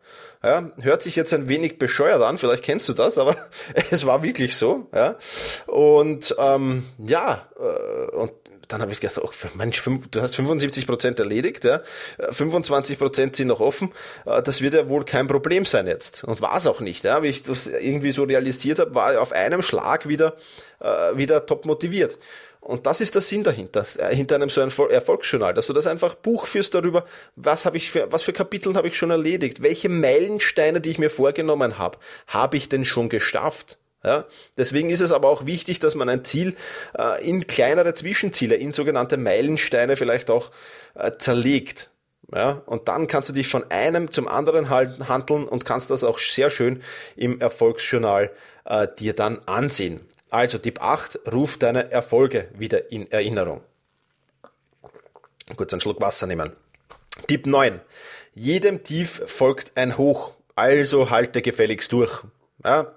Ja, 0.43 0.71
hört 0.81 1.01
sich 1.01 1.15
jetzt 1.15 1.33
ein 1.33 1.49
wenig 1.49 1.79
bescheuert 1.79 2.21
an, 2.21 2.37
vielleicht 2.37 2.63
kennst 2.63 2.87
du 2.89 2.93
das, 2.93 3.17
aber 3.17 3.35
es 3.91 4.05
war 4.05 4.23
wirklich 4.23 4.55
so. 4.55 4.89
Ja. 4.93 5.15
Und 5.65 6.35
ähm, 6.37 6.85
ja, 6.99 7.47
äh, 7.59 8.15
und 8.15 8.31
dann 8.67 8.81
habe 8.81 8.91
ich 8.91 8.99
gesagt, 8.99 9.25
oh, 9.25 9.47
Mensch, 9.55 9.81
du 10.11 10.21
hast 10.21 10.35
75 10.35 10.85
Prozent 10.87 11.19
erledigt, 11.19 11.63
ja, 11.63 11.81
25 12.29 12.99
Prozent 12.99 13.35
sind 13.35 13.47
noch 13.47 13.61
offen. 13.61 13.93
Äh, 14.25 14.41
das 14.43 14.61
wird 14.61 14.73
ja 14.73 14.89
wohl 14.89 15.05
kein 15.05 15.27
Problem 15.27 15.65
sein 15.65 15.87
jetzt. 15.87 16.23
Und 16.23 16.41
war 16.41 16.57
es 16.57 16.67
auch 16.67 16.81
nicht. 16.81 17.03
Ja. 17.03 17.23
Wie 17.23 17.27
ich 17.27 17.43
das 17.43 17.67
irgendwie 17.67 18.11
so 18.11 18.23
realisiert 18.23 18.79
habe, 18.79 18.93
war 18.93 19.21
auf 19.21 19.31
einem 19.31 19.61
Schlag 19.61 20.07
wieder, 20.07 20.35
äh, 20.79 21.17
wieder 21.17 21.45
top 21.45 21.65
motiviert. 21.65 22.17
Und 22.67 22.85
das 22.85 22.99
ist 22.99 23.15
der 23.15 23.21
Sinn 23.21 23.45
dahinter, 23.45 23.85
äh, 23.97 24.13
hinter 24.13 24.35
einem 24.35 24.49
so 24.49 24.59
einem 24.59 24.71
Erfolgsjournal, 24.89 25.53
dass 25.53 25.67
du 25.67 25.73
das 25.73 25.87
einfach 25.87 26.15
Buch 26.15 26.47
führst 26.47 26.75
darüber, 26.75 27.05
was 27.37 27.65
habe 27.65 27.77
ich 27.77 27.89
für, 27.89 28.11
was 28.11 28.23
für 28.23 28.33
Kapitel 28.33 28.75
habe 28.75 28.89
ich 28.89 28.97
schon 28.97 29.09
erledigt, 29.09 29.61
welche 29.61 29.87
Meilensteine, 29.87 30.81
die 30.81 30.89
ich 30.89 30.99
mir 30.99 31.09
vorgenommen 31.09 31.77
habe, 31.77 31.97
habe 32.27 32.57
ich 32.57 32.67
denn 32.67 32.83
schon 32.83 33.07
geschafft? 33.07 33.77
Ja, 34.03 34.25
deswegen 34.57 34.89
ist 34.89 34.99
es 34.99 35.13
aber 35.13 35.29
auch 35.29 35.45
wichtig, 35.45 35.79
dass 35.79 35.95
man 35.95 36.09
ein 36.09 36.25
Ziel 36.25 36.55
äh, 36.97 37.25
in 37.25 37.47
kleinere 37.47 37.93
Zwischenziele, 37.93 38.55
in 38.55 38.73
sogenannte 38.73 39.15
Meilensteine 39.15 39.95
vielleicht 39.95 40.29
auch 40.29 40.51
äh, 40.95 41.13
zerlegt. 41.17 41.89
Ja, 42.35 42.61
und 42.65 42.89
dann 42.89 43.07
kannst 43.07 43.29
du 43.29 43.33
dich 43.33 43.47
von 43.47 43.71
einem 43.71 44.11
zum 44.11 44.27
anderen 44.27 44.69
handeln 44.69 45.47
und 45.47 45.63
kannst 45.63 45.89
das 45.89 46.03
auch 46.03 46.19
sehr 46.19 46.49
schön 46.49 46.83
im 47.15 47.39
Erfolgsjournal 47.39 48.29
äh, 48.65 48.89
dir 48.99 49.13
dann 49.13 49.39
ansehen. 49.45 50.01
Also 50.29 50.57
Tipp 50.57 50.81
8, 50.81 51.19
ruf 51.31 51.57
deine 51.57 51.91
Erfolge 51.91 52.49
wieder 52.53 52.91
in 52.91 53.11
Erinnerung. 53.11 53.61
Kurz 55.55 55.73
einen 55.73 55.81
Schluck 55.81 56.01
Wasser 56.01 56.27
nehmen. 56.27 56.51
Tipp 57.27 57.45
9. 57.45 57.79
Jedem 58.33 58.83
Tief 58.83 59.23
folgt 59.27 59.77
ein 59.77 59.97
Hoch. 59.97 60.33
Also 60.55 61.09
halte 61.09 61.41
gefälligst 61.41 61.91
durch. 61.91 62.23
Ja, 62.63 62.93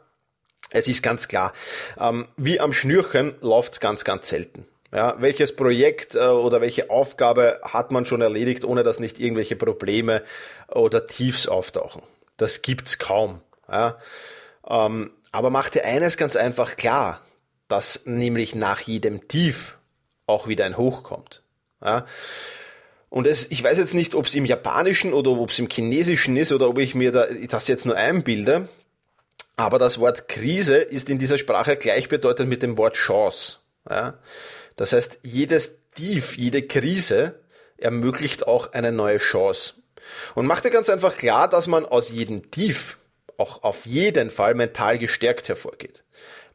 es 0.70 0.88
ist 0.88 1.02
ganz 1.02 1.28
klar, 1.28 1.52
ähm, 1.98 2.26
wie 2.36 2.60
am 2.60 2.72
Schnürchen 2.72 3.34
läuft's 3.40 3.80
ganz, 3.80 4.04
ganz 4.04 4.28
selten. 4.28 4.66
Ja, 4.92 5.16
welches 5.20 5.54
Projekt 5.54 6.16
äh, 6.16 6.18
oder 6.18 6.60
welche 6.60 6.90
Aufgabe 6.90 7.60
hat 7.62 7.92
man 7.92 8.06
schon 8.06 8.22
erledigt, 8.22 8.64
ohne 8.64 8.82
dass 8.82 8.98
nicht 8.98 9.20
irgendwelche 9.20 9.56
Probleme 9.56 10.22
oder 10.68 11.06
Tiefs 11.06 11.46
auftauchen? 11.46 12.02
Das 12.36 12.62
gibt's 12.62 12.98
kaum. 12.98 13.40
Ja. 13.70 13.98
Ähm, 14.66 15.12
aber 15.32 15.50
mach 15.50 15.68
dir 15.68 15.84
eines 15.84 16.16
ganz 16.16 16.36
einfach 16.36 16.76
klar, 16.76 17.22
dass 17.68 18.02
nämlich 18.04 18.54
nach 18.54 18.80
jedem 18.80 19.28
Tief 19.28 19.76
auch 20.26 20.48
wieder 20.48 20.64
ein 20.64 20.76
Hoch 20.76 21.02
kommt. 21.02 21.42
Ja. 21.82 22.06
Und 23.08 23.26
es, 23.26 23.50
ich 23.50 23.62
weiß 23.62 23.78
jetzt 23.78 23.94
nicht, 23.94 24.14
ob 24.14 24.26
es 24.26 24.34
im 24.34 24.44
Japanischen 24.44 25.12
oder 25.12 25.30
ob 25.30 25.50
es 25.50 25.58
im 25.58 25.68
Chinesischen 25.68 26.36
ist 26.36 26.52
oder 26.52 26.68
ob 26.68 26.78
ich 26.78 26.94
mir 26.94 27.10
da, 27.10 27.26
das 27.26 27.68
jetzt 27.68 27.86
nur 27.86 27.96
einbilde. 27.96 28.68
Aber 29.56 29.78
das 29.78 29.98
Wort 29.98 30.28
Krise 30.28 30.76
ist 30.76 31.10
in 31.10 31.18
dieser 31.18 31.36
Sprache 31.36 31.76
gleichbedeutend 31.76 32.48
mit 32.48 32.62
dem 32.62 32.76
Wort 32.76 32.94
Chance. 32.94 33.56
Ja? 33.88 34.14
Das 34.76 34.92
heißt, 34.92 35.18
jedes 35.22 35.78
Tief, 35.94 36.38
jede 36.38 36.62
Krise 36.62 37.34
ermöglicht 37.76 38.46
auch 38.46 38.72
eine 38.72 38.92
neue 38.92 39.18
Chance. 39.18 39.74
Und 40.34 40.46
macht 40.46 40.64
dir 40.64 40.70
ganz 40.70 40.88
einfach 40.88 41.16
klar, 41.16 41.48
dass 41.48 41.66
man 41.66 41.84
aus 41.84 42.10
jedem 42.10 42.50
Tief 42.50 42.96
auch 43.40 43.62
auf 43.62 43.86
jeden 43.86 44.30
Fall 44.30 44.54
mental 44.54 44.98
gestärkt 44.98 45.48
hervorgeht. 45.48 46.04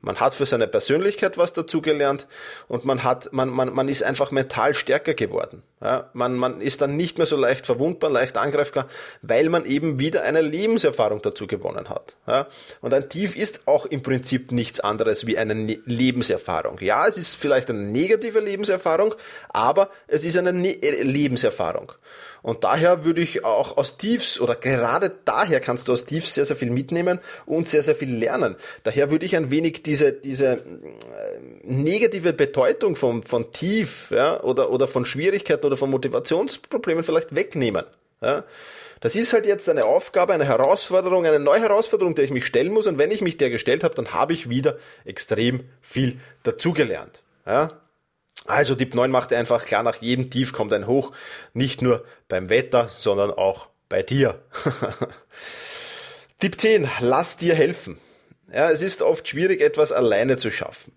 Man 0.01 0.19
hat 0.19 0.35
für 0.35 0.45
seine 0.45 0.67
Persönlichkeit 0.67 1.37
was 1.37 1.53
dazugelernt 1.53 2.27
und 2.67 2.85
man 2.85 3.03
hat, 3.03 3.33
man, 3.33 3.49
man, 3.49 3.73
man 3.73 3.87
ist 3.87 4.03
einfach 4.03 4.29
mental 4.31 4.75
stärker 4.75 5.15
geworden. 5.15 5.63
Ja, 5.85 6.09
man, 6.13 6.35
man 6.35 6.61
ist 6.61 6.81
dann 6.81 6.97
nicht 6.97 7.19
mehr 7.19 7.27
so 7.27 7.37
leicht 7.37 7.67
verwundbar, 7.67 8.09
leicht 8.09 8.37
angreifbar, 8.37 8.87
weil 9.21 9.49
man 9.49 9.65
eben 9.65 9.99
wieder 9.99 10.23
eine 10.23 10.41
Lebenserfahrung 10.41 11.21
dazu 11.21 11.45
gewonnen 11.45 11.89
hat. 11.89 12.15
Ja, 12.25 12.47
und 12.81 12.91
ein 12.91 13.07
Tief 13.07 13.35
ist 13.35 13.67
auch 13.67 13.85
im 13.85 14.01
Prinzip 14.01 14.51
nichts 14.51 14.79
anderes 14.79 15.27
wie 15.27 15.37
eine 15.37 15.53
ne 15.53 15.77
Lebenserfahrung. 15.85 16.79
Ja, 16.81 17.05
es 17.05 17.19
ist 17.19 17.35
vielleicht 17.35 17.69
eine 17.69 17.83
negative 17.83 18.39
Lebenserfahrung, 18.39 19.13
aber 19.49 19.91
es 20.07 20.23
ist 20.23 20.39
eine 20.39 20.53
ne 20.53 20.71
Lebenserfahrung. 20.73 21.91
Und 22.41 22.63
daher 22.63 23.05
würde 23.05 23.21
ich 23.21 23.43
auch 23.43 23.77
aus 23.77 23.97
Tiefs 23.97 24.39
oder 24.39 24.55
gerade 24.55 25.11
daher 25.25 25.59
kannst 25.59 25.87
du 25.87 25.91
aus 25.91 26.05
Tiefs 26.05 26.33
sehr, 26.33 26.45
sehr 26.45 26.55
viel 26.55 26.69
mitnehmen 26.69 27.19
und 27.45 27.67
sehr, 27.67 27.83
sehr 27.83 27.95
viel 27.95 28.15
lernen. 28.15 28.55
Daher 28.83 29.11
würde 29.11 29.25
ich 29.25 29.35
ein 29.35 29.51
wenig 29.51 29.83
diese, 29.83 30.13
diese 30.13 30.53
äh, 30.53 30.59
negative 31.65 32.33
Bedeutung 32.33 32.95
von, 32.95 33.23
von 33.23 33.51
Tief 33.51 34.11
ja, 34.11 34.41
oder, 34.41 34.71
oder 34.71 34.87
von 34.87 35.05
Schwierigkeiten 35.05 35.65
oder 35.65 35.77
von 35.77 35.89
Motivationsproblemen 35.89 37.03
vielleicht 37.03 37.35
wegnehmen. 37.35 37.85
Ja. 38.21 38.43
Das 39.01 39.15
ist 39.15 39.33
halt 39.33 39.45
jetzt 39.45 39.69
eine 39.69 39.85
Aufgabe, 39.85 40.33
eine 40.33 40.45
Herausforderung, 40.45 41.25
eine 41.25 41.39
neue 41.39 41.61
Herausforderung, 41.61 42.15
der 42.15 42.25
ich 42.25 42.31
mich 42.31 42.45
stellen 42.45 42.73
muss. 42.73 42.87
Und 42.87 42.97
wenn 42.97 43.11
ich 43.11 43.21
mich 43.21 43.37
der 43.37 43.49
gestellt 43.49 43.83
habe, 43.83 43.93
dann 43.93 44.13
habe 44.13 44.33
ich 44.33 44.49
wieder 44.49 44.77
extrem 45.03 45.65
viel 45.81 46.19
dazugelernt. 46.43 47.21
Ja. 47.45 47.71
Also 48.47 48.75
Tipp 48.75 48.93
9 48.93 49.11
macht 49.11 49.33
einfach 49.33 49.65
klar, 49.65 49.83
nach 49.83 49.97
jedem 49.97 50.29
Tief 50.29 50.53
kommt 50.53 50.71
ein 50.73 50.87
Hoch, 50.87 51.11
nicht 51.53 51.81
nur 51.81 52.03
beim 52.27 52.49
Wetter, 52.49 52.87
sondern 52.89 53.31
auch 53.31 53.69
bei 53.89 54.03
dir. 54.03 54.39
Tipp 56.39 56.59
10, 56.59 56.89
lass 56.99 57.37
dir 57.37 57.55
helfen. 57.55 57.97
Ja, 58.53 58.69
es 58.69 58.81
ist 58.81 59.01
oft 59.01 59.27
schwierig, 59.27 59.59
etwas 59.59 59.91
alleine 59.91 60.37
zu 60.37 60.51
schaffen. 60.51 60.93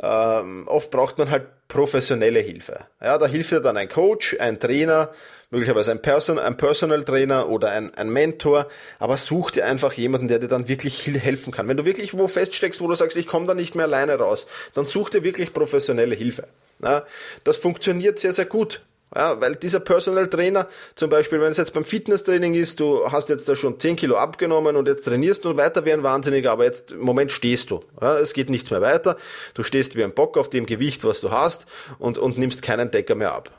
Ähm, 0.00 0.68
oft 0.68 0.90
braucht 0.90 1.18
man 1.18 1.30
halt 1.30 1.46
professionelle 1.66 2.38
Hilfe. 2.40 2.86
Ja, 3.00 3.18
da 3.18 3.26
hilft 3.26 3.50
dir 3.50 3.60
dann 3.60 3.76
ein 3.76 3.88
Coach, 3.88 4.36
ein 4.38 4.60
Trainer, 4.60 5.12
möglicherweise 5.50 5.90
ein, 5.90 6.02
Person, 6.02 6.38
ein 6.38 6.56
Personal 6.56 7.04
Trainer 7.04 7.48
oder 7.48 7.70
ein, 7.70 7.94
ein 7.94 8.10
Mentor, 8.10 8.68
aber 9.00 9.16
such 9.16 9.52
dir 9.52 9.66
einfach 9.66 9.92
jemanden, 9.94 10.28
der 10.28 10.38
dir 10.38 10.48
dann 10.48 10.68
wirklich 10.68 11.06
helfen 11.06 11.52
kann. 11.52 11.66
Wenn 11.66 11.76
du 11.76 11.84
wirklich 11.84 12.16
wo 12.16 12.28
feststeckst, 12.28 12.80
wo 12.80 12.86
du 12.86 12.94
sagst, 12.94 13.16
ich 13.16 13.26
komme 13.26 13.46
da 13.46 13.54
nicht 13.54 13.74
mehr 13.74 13.86
alleine 13.86 14.16
raus, 14.16 14.46
dann 14.74 14.86
such 14.86 15.10
dir 15.10 15.24
wirklich 15.24 15.52
professionelle 15.52 16.14
Hilfe. 16.14 16.46
Ja, 16.82 17.04
das 17.42 17.56
funktioniert 17.56 18.18
sehr, 18.18 18.32
sehr 18.32 18.46
gut. 18.46 18.82
Ja, 19.14 19.40
weil 19.40 19.54
dieser 19.54 19.80
Personal 19.80 20.28
Trainer, 20.28 20.66
zum 20.96 21.08
Beispiel, 21.08 21.40
wenn 21.40 21.52
es 21.52 21.56
jetzt 21.56 21.72
beim 21.72 21.84
Fitnesstraining 21.84 22.54
ist, 22.54 22.80
du 22.80 23.10
hast 23.10 23.28
jetzt 23.28 23.48
da 23.48 23.54
schon 23.54 23.78
10 23.78 23.96
Kilo 23.96 24.16
abgenommen 24.16 24.76
und 24.76 24.88
jetzt 24.88 25.04
trainierst 25.04 25.44
du 25.44 25.56
weiter 25.56 25.84
wie 25.84 25.92
ein 25.92 26.02
Wahnsinniger, 26.02 26.50
aber 26.50 26.64
jetzt 26.64 26.90
im 26.90 27.00
Moment 27.00 27.30
stehst 27.30 27.70
du. 27.70 27.84
Ja, 28.00 28.18
es 28.18 28.32
geht 28.32 28.50
nichts 28.50 28.70
mehr 28.70 28.80
weiter. 28.80 29.16
Du 29.54 29.62
stehst 29.62 29.94
wie 29.96 30.02
ein 30.02 30.14
Bock 30.14 30.36
auf 30.36 30.50
dem 30.50 30.66
Gewicht, 30.66 31.04
was 31.04 31.20
du 31.20 31.30
hast 31.30 31.66
und, 31.98 32.18
und 32.18 32.38
nimmst 32.38 32.62
keinen 32.62 32.90
Decker 32.90 33.14
mehr 33.14 33.32
ab. 33.32 33.50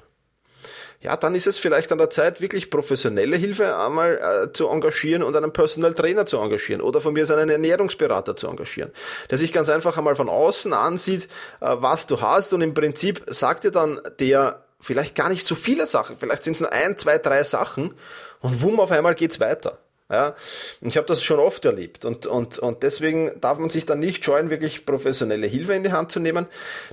Ja, 1.01 1.15
dann 1.15 1.35
ist 1.35 1.45
es 1.45 1.59
vielleicht 1.59 1.91
an 1.91 1.99
der 1.99 2.09
Zeit, 2.09 2.41
wirklich 2.41 2.71
professionelle 2.71 3.37
Hilfe 3.37 3.77
einmal 3.77 4.17
äh, 4.47 4.51
zu 4.53 4.67
engagieren 4.69 5.21
und 5.21 5.35
einen 5.35 5.53
Personal 5.53 5.93
Trainer 5.93 6.25
zu 6.25 6.37
engagieren 6.37 6.81
oder 6.81 6.99
von 6.99 7.13
mir 7.13 7.29
einen 7.29 7.49
Ernährungsberater 7.49 8.35
zu 8.35 8.47
engagieren, 8.47 8.91
der 9.29 9.37
sich 9.37 9.53
ganz 9.53 9.69
einfach 9.69 9.97
einmal 9.99 10.15
von 10.15 10.29
außen 10.29 10.73
ansieht, 10.73 11.25
äh, 11.61 11.75
was 11.77 12.07
du 12.07 12.21
hast 12.21 12.53
und 12.53 12.61
im 12.61 12.73
Prinzip 12.73 13.23
sagt 13.27 13.65
dir 13.65 13.71
dann 13.71 14.01
der 14.19 14.64
vielleicht 14.85 15.15
gar 15.15 15.29
nicht 15.29 15.45
so 15.47 15.55
viele 15.55 15.87
Sachen, 15.87 16.15
vielleicht 16.17 16.43
sind 16.43 16.53
es 16.53 16.61
nur 16.61 16.71
ein, 16.71 16.95
zwei, 16.95 17.17
drei 17.17 17.43
Sachen 17.43 17.93
und 18.39 18.61
wumm, 18.61 18.79
auf 18.79 18.91
einmal 18.91 19.15
geht's 19.15 19.39
weiter. 19.39 19.79
Ja, 20.07 20.35
ich 20.81 20.97
habe 20.97 21.07
das 21.07 21.23
schon 21.23 21.39
oft 21.39 21.65
erlebt 21.65 22.05
und, 22.05 22.27
und, 22.27 22.59
und 22.59 22.83
deswegen 22.83 23.41
darf 23.41 23.57
man 23.57 23.71
sich 23.71 23.87
dann 23.87 23.99
nicht 23.99 24.23
scheuen, 24.23 24.51
wirklich 24.51 24.85
professionelle 24.85 25.47
Hilfe 25.47 25.73
in 25.73 25.81
die 25.81 25.91
Hand 25.91 26.11
zu 26.11 26.19
nehmen. 26.19 26.45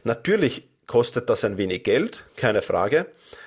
Natürlich 0.02 0.66
kostet 0.86 1.28
das 1.28 1.44
ein 1.44 1.58
wenig 1.58 1.84
Geld, 1.84 2.24
keine 2.36 2.62
Frage, 2.62 3.04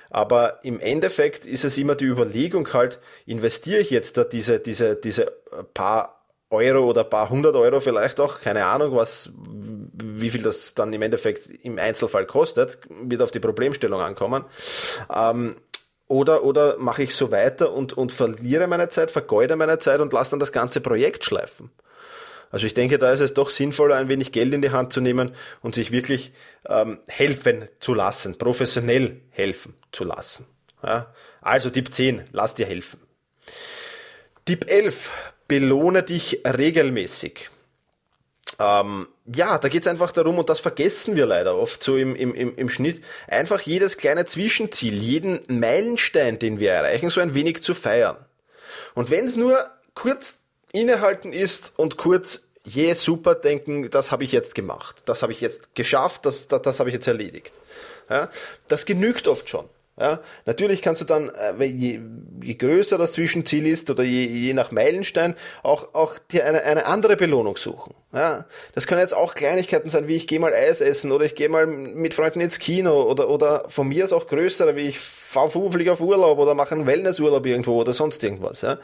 aber 0.08 0.60
im 0.62 0.78
Endeffekt 0.78 1.46
ist 1.46 1.64
es 1.64 1.78
immer 1.78 1.96
die 1.96 2.04
Überlegung 2.04 2.72
halt, 2.72 3.00
investiere 3.26 3.80
ich 3.80 3.90
jetzt 3.90 4.16
da 4.16 4.22
diese, 4.22 4.60
diese, 4.60 4.94
diese 4.94 5.32
paar 5.74 6.24
Euro 6.48 6.88
oder 6.88 7.02
paar 7.02 7.28
hundert 7.28 7.56
Euro 7.56 7.80
vielleicht 7.80 8.20
auch, 8.20 8.40
keine 8.40 8.66
Ahnung, 8.66 8.94
was, 8.94 9.30
wie 10.20 10.30
viel 10.30 10.42
das 10.42 10.74
dann 10.74 10.92
im 10.92 11.02
Endeffekt 11.02 11.50
im 11.62 11.78
Einzelfall 11.78 12.26
kostet, 12.26 12.78
wird 12.88 13.22
auf 13.22 13.30
die 13.30 13.40
Problemstellung 13.40 14.00
ankommen. 14.00 14.44
Ähm, 15.14 15.56
oder, 16.08 16.44
oder 16.44 16.78
mache 16.78 17.02
ich 17.02 17.14
so 17.14 17.32
weiter 17.32 17.72
und, 17.72 17.92
und 17.92 18.12
verliere 18.12 18.66
meine 18.66 18.88
Zeit, 18.88 19.10
vergeude 19.10 19.56
meine 19.56 19.78
Zeit 19.78 20.00
und 20.00 20.12
lasse 20.12 20.30
dann 20.30 20.40
das 20.40 20.52
ganze 20.52 20.80
Projekt 20.80 21.24
schleifen. 21.24 21.70
Also 22.50 22.66
ich 22.66 22.74
denke, 22.74 22.98
da 22.98 23.10
ist 23.10 23.20
es 23.20 23.34
doch 23.34 23.50
sinnvoller, 23.50 23.96
ein 23.96 24.08
wenig 24.08 24.30
Geld 24.30 24.54
in 24.54 24.62
die 24.62 24.70
Hand 24.70 24.92
zu 24.92 25.00
nehmen 25.00 25.34
und 25.62 25.74
sich 25.74 25.90
wirklich 25.90 26.32
ähm, 26.68 27.00
helfen 27.08 27.68
zu 27.80 27.92
lassen, 27.92 28.38
professionell 28.38 29.20
helfen 29.30 29.74
zu 29.90 30.04
lassen. 30.04 30.46
Ja? 30.82 31.12
Also 31.40 31.70
Tipp 31.70 31.92
10, 31.92 32.24
lass 32.32 32.54
dir 32.54 32.66
helfen. 32.66 33.00
Tipp 34.44 34.70
11, 34.70 35.10
belohne 35.48 36.04
dich 36.04 36.42
regelmäßig. 36.46 37.50
Ähm, 38.58 39.08
ja, 39.26 39.58
da 39.58 39.68
geht's 39.68 39.86
einfach 39.86 40.12
darum, 40.12 40.38
und 40.38 40.48
das 40.48 40.60
vergessen 40.60 41.16
wir 41.16 41.26
leider 41.26 41.56
oft 41.56 41.82
so 41.82 41.96
im, 41.96 42.14
im, 42.14 42.34
im, 42.34 42.56
im 42.56 42.70
Schnitt, 42.70 43.02
einfach 43.28 43.60
jedes 43.60 43.96
kleine 43.96 44.24
Zwischenziel, 44.24 44.94
jeden 44.94 45.40
Meilenstein, 45.48 46.38
den 46.38 46.60
wir 46.60 46.72
erreichen, 46.72 47.10
so 47.10 47.20
ein 47.20 47.34
wenig 47.34 47.62
zu 47.62 47.74
feiern. 47.74 48.16
Und 48.94 49.10
wenn 49.10 49.24
es 49.24 49.36
nur 49.36 49.68
kurz 49.94 50.42
innehalten 50.72 51.32
ist 51.32 51.72
und 51.76 51.96
kurz, 51.96 52.46
je 52.64 52.86
yeah, 52.86 52.94
super 52.94 53.34
denken, 53.34 53.90
das 53.90 54.12
habe 54.12 54.24
ich 54.24 54.32
jetzt 54.32 54.54
gemacht, 54.54 55.02
das 55.06 55.22
habe 55.22 55.32
ich 55.32 55.40
jetzt 55.40 55.74
geschafft, 55.74 56.24
das, 56.24 56.48
das, 56.48 56.62
das 56.62 56.80
habe 56.80 56.90
ich 56.90 56.94
jetzt 56.94 57.06
erledigt. 57.06 57.52
Ja, 58.08 58.30
das 58.68 58.86
genügt 58.86 59.28
oft 59.28 59.48
schon. 59.48 59.68
Ja, 59.98 60.20
natürlich 60.44 60.82
kannst 60.82 61.00
du 61.00 61.06
dann, 61.06 61.30
äh, 61.30 61.64
je, 61.64 62.00
je 62.42 62.54
größer 62.54 62.98
das 62.98 63.12
Zwischenziel 63.12 63.66
ist 63.66 63.88
oder 63.88 64.02
je, 64.02 64.26
je 64.26 64.52
nach 64.52 64.70
Meilenstein, 64.70 65.34
auch, 65.62 65.94
auch 65.94 66.18
dir 66.18 66.44
eine, 66.44 66.64
eine 66.64 66.84
andere 66.84 67.16
Belohnung 67.16 67.56
suchen. 67.56 67.94
Ja, 68.12 68.44
das 68.74 68.86
können 68.86 69.00
jetzt 69.00 69.14
auch 69.14 69.34
Kleinigkeiten 69.34 69.88
sein, 69.88 70.06
wie 70.06 70.16
ich 70.16 70.26
gehe 70.26 70.38
mal 70.38 70.52
Eis 70.52 70.82
essen 70.82 71.12
oder 71.12 71.24
ich 71.24 71.34
gehe 71.34 71.48
mal 71.48 71.66
mit 71.66 72.12
Freunden 72.12 72.40
ins 72.40 72.58
Kino 72.58 73.04
oder, 73.04 73.30
oder 73.30 73.64
von 73.68 73.88
mir 73.88 74.04
ist 74.04 74.12
auch 74.12 74.26
größere, 74.26 74.76
wie 74.76 74.88
ich 74.88 74.98
fahre 74.98 75.70
fliege 75.70 75.92
auf 75.92 76.00
Urlaub 76.02 76.38
oder 76.38 76.54
mache 76.54 76.74
einen 76.74 76.86
Wellnessurlaub 76.86 77.46
irgendwo 77.46 77.80
oder 77.80 77.94
sonst 77.94 78.22
irgendwas. 78.22 78.60
Ja. 78.60 78.78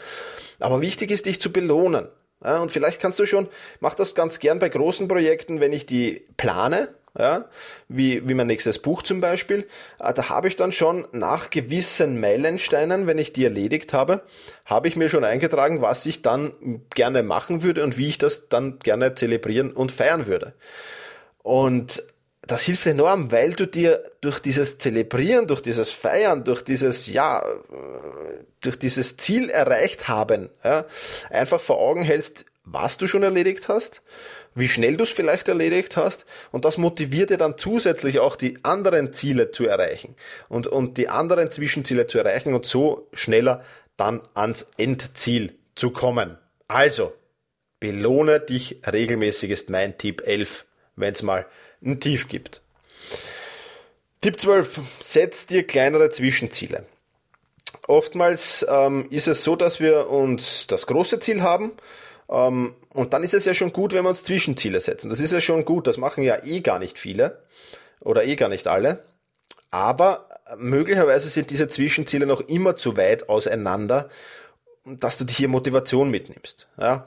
Aber 0.60 0.80
wichtig 0.80 1.10
ist, 1.10 1.26
dich 1.26 1.40
zu 1.40 1.52
belohnen. 1.52 2.08
Ja, 2.42 2.58
und 2.58 2.72
vielleicht 2.72 3.00
kannst 3.00 3.18
du 3.20 3.26
schon, 3.26 3.48
mach 3.80 3.94
das 3.94 4.14
ganz 4.14 4.38
gern 4.38 4.58
bei 4.58 4.68
großen 4.68 5.08
Projekten, 5.08 5.60
wenn 5.60 5.72
ich 5.72 5.86
die 5.86 6.26
plane, 6.36 6.88
ja, 7.18 7.44
wie, 7.88 8.26
wie 8.26 8.34
mein 8.34 8.46
nächstes 8.46 8.78
Buch 8.78 9.02
zum 9.02 9.20
Beispiel, 9.20 9.68
äh, 9.98 10.14
da 10.14 10.28
habe 10.30 10.48
ich 10.48 10.56
dann 10.56 10.72
schon 10.72 11.06
nach 11.12 11.50
gewissen 11.50 12.20
Meilensteinen, 12.20 13.06
wenn 13.06 13.18
ich 13.18 13.32
die 13.32 13.44
erledigt 13.44 13.92
habe, 13.92 14.22
habe 14.64 14.88
ich 14.88 14.96
mir 14.96 15.10
schon 15.10 15.24
eingetragen, 15.24 15.82
was 15.82 16.06
ich 16.06 16.22
dann 16.22 16.52
gerne 16.94 17.22
machen 17.22 17.62
würde 17.62 17.84
und 17.84 17.98
wie 17.98 18.08
ich 18.08 18.18
das 18.18 18.48
dann 18.48 18.78
gerne 18.78 19.14
zelebrieren 19.14 19.72
und 19.72 19.92
feiern 19.92 20.26
würde. 20.26 20.54
Und 21.42 22.02
das 22.46 22.62
hilft 22.62 22.86
enorm, 22.86 23.30
weil 23.30 23.52
du 23.52 23.66
dir 23.66 24.02
durch 24.20 24.40
dieses 24.40 24.78
Zelebrieren, 24.78 25.46
durch 25.46 25.60
dieses 25.60 25.90
Feiern, 25.90 26.44
durch 26.44 26.62
dieses, 26.62 27.06
ja, 27.06 27.42
durch 28.60 28.78
dieses 28.78 29.16
Ziel 29.16 29.48
erreicht 29.48 30.08
haben, 30.08 30.48
ja, 30.64 30.86
einfach 31.30 31.60
vor 31.60 31.78
Augen 31.78 32.02
hältst, 32.02 32.44
was 32.64 32.96
du 32.98 33.06
schon 33.06 33.22
erledigt 33.22 33.68
hast, 33.68 34.02
wie 34.54 34.68
schnell 34.68 34.96
du 34.96 35.04
es 35.04 35.10
vielleicht 35.10 35.48
erledigt 35.48 35.96
hast 35.96 36.26
und 36.50 36.64
das 36.64 36.78
motiviert 36.78 37.30
dir 37.30 37.38
dann 37.38 37.58
zusätzlich 37.58 38.18
auch 38.18 38.36
die 38.36 38.58
anderen 38.64 39.12
Ziele 39.12 39.50
zu 39.50 39.66
erreichen 39.66 40.14
und, 40.48 40.66
und 40.66 40.98
die 40.98 41.08
anderen 41.08 41.50
Zwischenziele 41.50 42.06
zu 42.06 42.18
erreichen 42.18 42.54
und 42.54 42.66
so 42.66 43.08
schneller 43.12 43.64
dann 43.96 44.20
ans 44.34 44.68
Endziel 44.76 45.54
zu 45.74 45.90
kommen. 45.90 46.38
Also, 46.68 47.12
belohne 47.80 48.40
dich 48.40 48.80
regelmäßig 48.90 49.50
ist 49.50 49.70
mein 49.70 49.98
Tipp 49.98 50.22
11, 50.24 50.66
wenn 50.96 51.14
es 51.14 51.22
mal 51.22 51.46
ein 51.84 52.00
Tief 52.00 52.28
gibt. 52.28 52.62
Tipp 54.20 54.38
12. 54.38 54.80
Setz 55.00 55.46
dir 55.46 55.66
kleinere 55.66 56.10
Zwischenziele. 56.10 56.86
Oftmals 57.88 58.64
ähm, 58.68 59.08
ist 59.10 59.26
es 59.26 59.42
so, 59.42 59.56
dass 59.56 59.80
wir 59.80 60.08
uns 60.08 60.68
das 60.68 60.86
große 60.86 61.18
Ziel 61.18 61.42
haben 61.42 61.72
ähm, 62.32 62.74
und 62.94 63.12
dann 63.12 63.22
ist 63.22 63.34
es 63.34 63.44
ja 63.44 63.54
schon 63.54 63.72
gut, 63.72 63.92
wenn 63.92 64.04
wir 64.04 64.08
uns 64.08 64.24
Zwischenziele 64.24 64.80
setzen. 64.80 65.10
Das 65.10 65.20
ist 65.20 65.32
ja 65.32 65.40
schon 65.40 65.64
gut, 65.64 65.86
das 65.86 65.98
machen 65.98 66.24
ja 66.24 66.42
eh 66.44 66.60
gar 66.60 66.78
nicht 66.78 66.98
viele 66.98 67.42
oder 68.00 68.24
eh 68.24 68.36
gar 68.36 68.48
nicht 68.48 68.66
alle. 68.66 69.04
Aber 69.70 70.28
möglicherweise 70.56 71.28
sind 71.28 71.50
diese 71.50 71.68
Zwischenziele 71.68 72.26
noch 72.26 72.40
immer 72.40 72.76
zu 72.76 72.96
weit 72.96 73.28
auseinander, 73.28 74.08
dass 74.84 75.18
du 75.18 75.24
dir 75.24 75.34
hier 75.34 75.48
Motivation 75.48 76.10
mitnimmst. 76.10 76.68
Ja? 76.78 77.06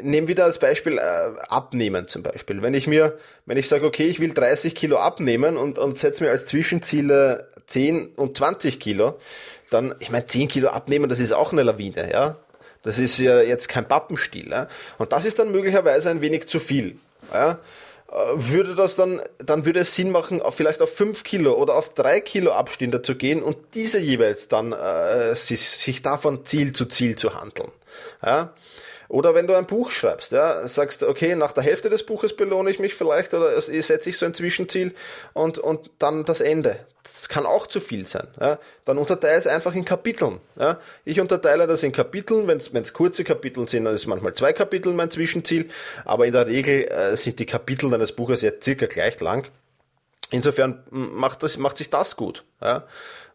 Nehmen 0.00 0.28
wieder 0.28 0.44
als 0.44 0.58
Beispiel 0.58 0.98
äh, 0.98 1.00
abnehmen 1.48 2.08
zum 2.08 2.22
Beispiel. 2.22 2.62
Wenn 2.62 2.74
ich 2.74 2.86
mir, 2.86 3.18
wenn 3.44 3.58
ich 3.58 3.68
sage, 3.68 3.84
okay, 3.84 4.06
ich 4.06 4.20
will 4.20 4.32
30 4.32 4.74
Kilo 4.74 4.96
abnehmen 4.96 5.56
und, 5.56 5.78
und 5.78 5.98
setze 5.98 6.24
mir 6.24 6.30
als 6.30 6.46
Zwischenziele 6.46 7.50
10 7.66 8.14
und 8.14 8.36
20 8.36 8.80
Kilo, 8.80 9.18
dann, 9.70 9.94
ich 9.98 10.10
meine, 10.10 10.26
10 10.26 10.48
Kilo 10.48 10.70
abnehmen, 10.70 11.08
das 11.08 11.20
ist 11.20 11.32
auch 11.32 11.52
eine 11.52 11.62
Lawine, 11.62 12.10
ja. 12.10 12.36
Das 12.82 12.98
ist 12.98 13.18
ja 13.18 13.40
jetzt 13.40 13.68
kein 13.68 13.86
Pappenstiel. 13.86 14.50
Ja? 14.50 14.68
Und 14.98 15.12
das 15.12 15.24
ist 15.24 15.38
dann 15.38 15.52
möglicherweise 15.52 16.10
ein 16.10 16.20
wenig 16.20 16.46
zu 16.46 16.60
viel. 16.60 16.98
Ja? 17.32 17.58
Äh, 18.10 18.14
würde 18.34 18.74
das 18.74 18.96
dann, 18.96 19.20
dann 19.38 19.64
würde 19.64 19.80
es 19.80 19.94
Sinn 19.94 20.10
machen, 20.10 20.42
vielleicht 20.50 20.82
auf 20.82 20.94
5 20.94 21.24
Kilo 21.24 21.54
oder 21.54 21.74
auf 21.74 21.94
3 21.94 22.20
Kilo 22.20 22.52
Abstände 22.52 23.02
zu 23.02 23.14
gehen 23.14 23.42
und 23.42 23.56
diese 23.74 23.98
jeweils 23.98 24.48
dann 24.48 24.72
äh, 24.72 25.34
sich, 25.34 25.68
sich 25.68 26.02
davon 26.02 26.44
Ziel 26.44 26.72
zu 26.72 26.86
Ziel 26.86 27.16
zu 27.16 27.40
handeln. 27.40 27.70
Ja? 28.24 28.52
Oder 29.12 29.34
wenn 29.34 29.46
du 29.46 29.54
ein 29.54 29.66
Buch 29.66 29.90
schreibst, 29.90 30.32
ja, 30.32 30.66
sagst, 30.66 31.02
okay, 31.02 31.36
nach 31.36 31.52
der 31.52 31.62
Hälfte 31.62 31.90
des 31.90 32.02
Buches 32.02 32.34
belohne 32.34 32.70
ich 32.70 32.78
mich 32.78 32.94
vielleicht 32.94 33.34
oder 33.34 33.60
setze 33.60 34.08
ich 34.08 34.16
so 34.16 34.24
ein 34.24 34.32
Zwischenziel 34.32 34.94
und, 35.34 35.58
und 35.58 35.90
dann 35.98 36.24
das 36.24 36.40
Ende. 36.40 36.78
Das 37.02 37.28
kann 37.28 37.44
auch 37.44 37.66
zu 37.66 37.80
viel 37.80 38.06
sein. 38.06 38.26
Ja. 38.40 38.58
Dann 38.86 38.96
unterteile 38.96 39.36
es 39.36 39.46
einfach 39.46 39.74
in 39.74 39.84
Kapiteln. 39.84 40.40
Ja. 40.58 40.80
Ich 41.04 41.20
unterteile 41.20 41.66
das 41.66 41.82
in 41.82 41.92
Kapiteln. 41.92 42.48
Wenn 42.48 42.56
es 42.56 42.92
kurze 42.94 43.22
Kapitel 43.22 43.68
sind, 43.68 43.84
dann 43.84 43.94
ist 43.94 44.06
manchmal 44.06 44.32
zwei 44.32 44.54
Kapitel 44.54 44.94
mein 44.94 45.10
Zwischenziel. 45.10 45.68
Aber 46.06 46.24
in 46.24 46.32
der 46.32 46.46
Regel 46.46 46.84
äh, 46.84 47.14
sind 47.14 47.38
die 47.38 47.44
Kapitel 47.44 47.90
deines 47.90 48.12
Buches 48.12 48.40
ja 48.40 48.52
circa 48.62 48.86
gleich 48.86 49.20
lang. 49.20 49.46
Insofern 50.32 50.82
macht, 50.90 51.42
das, 51.42 51.58
macht 51.58 51.76
sich 51.76 51.90
das 51.90 52.16
gut. 52.16 52.44
Ja. 52.60 52.86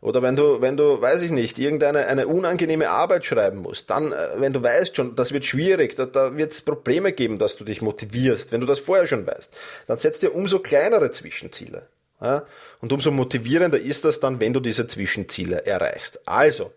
Oder 0.01 0.21
wenn 0.21 0.35
du, 0.35 0.61
wenn 0.61 0.77
du, 0.77 1.01
weiß 1.01 1.21
ich 1.21 1.31
nicht, 1.31 1.57
irgendeine 1.59 2.07
eine 2.07 2.27
unangenehme 2.27 2.89
Arbeit 2.89 3.23
schreiben 3.23 3.59
musst, 3.59 3.89
dann, 3.89 4.11
äh, 4.11 4.29
wenn 4.37 4.51
du 4.51 4.61
weißt 4.61 4.95
schon, 4.95 5.15
das 5.15 5.31
wird 5.31 5.45
schwierig, 5.45 5.95
da, 5.95 6.05
da 6.05 6.35
wird 6.35 6.51
es 6.51 6.61
Probleme 6.61 7.13
geben, 7.13 7.39
dass 7.39 7.55
du 7.55 7.63
dich 7.63 7.81
motivierst, 7.81 8.51
wenn 8.51 8.61
du 8.61 8.67
das 8.67 8.79
vorher 8.79 9.07
schon 9.07 9.25
weißt, 9.25 9.55
dann 9.87 9.97
setzt 9.97 10.23
dir 10.23 10.35
umso 10.35 10.59
kleinere 10.59 11.11
Zwischenziele. 11.11 11.87
Ja? 12.21 12.45
Und 12.81 12.91
umso 12.91 13.11
motivierender 13.11 13.79
ist 13.79 14.05
das 14.05 14.19
dann, 14.19 14.39
wenn 14.39 14.53
du 14.53 14.59
diese 14.59 14.87
Zwischenziele 14.87 15.65
erreichst. 15.65 16.27
Also, 16.27 16.73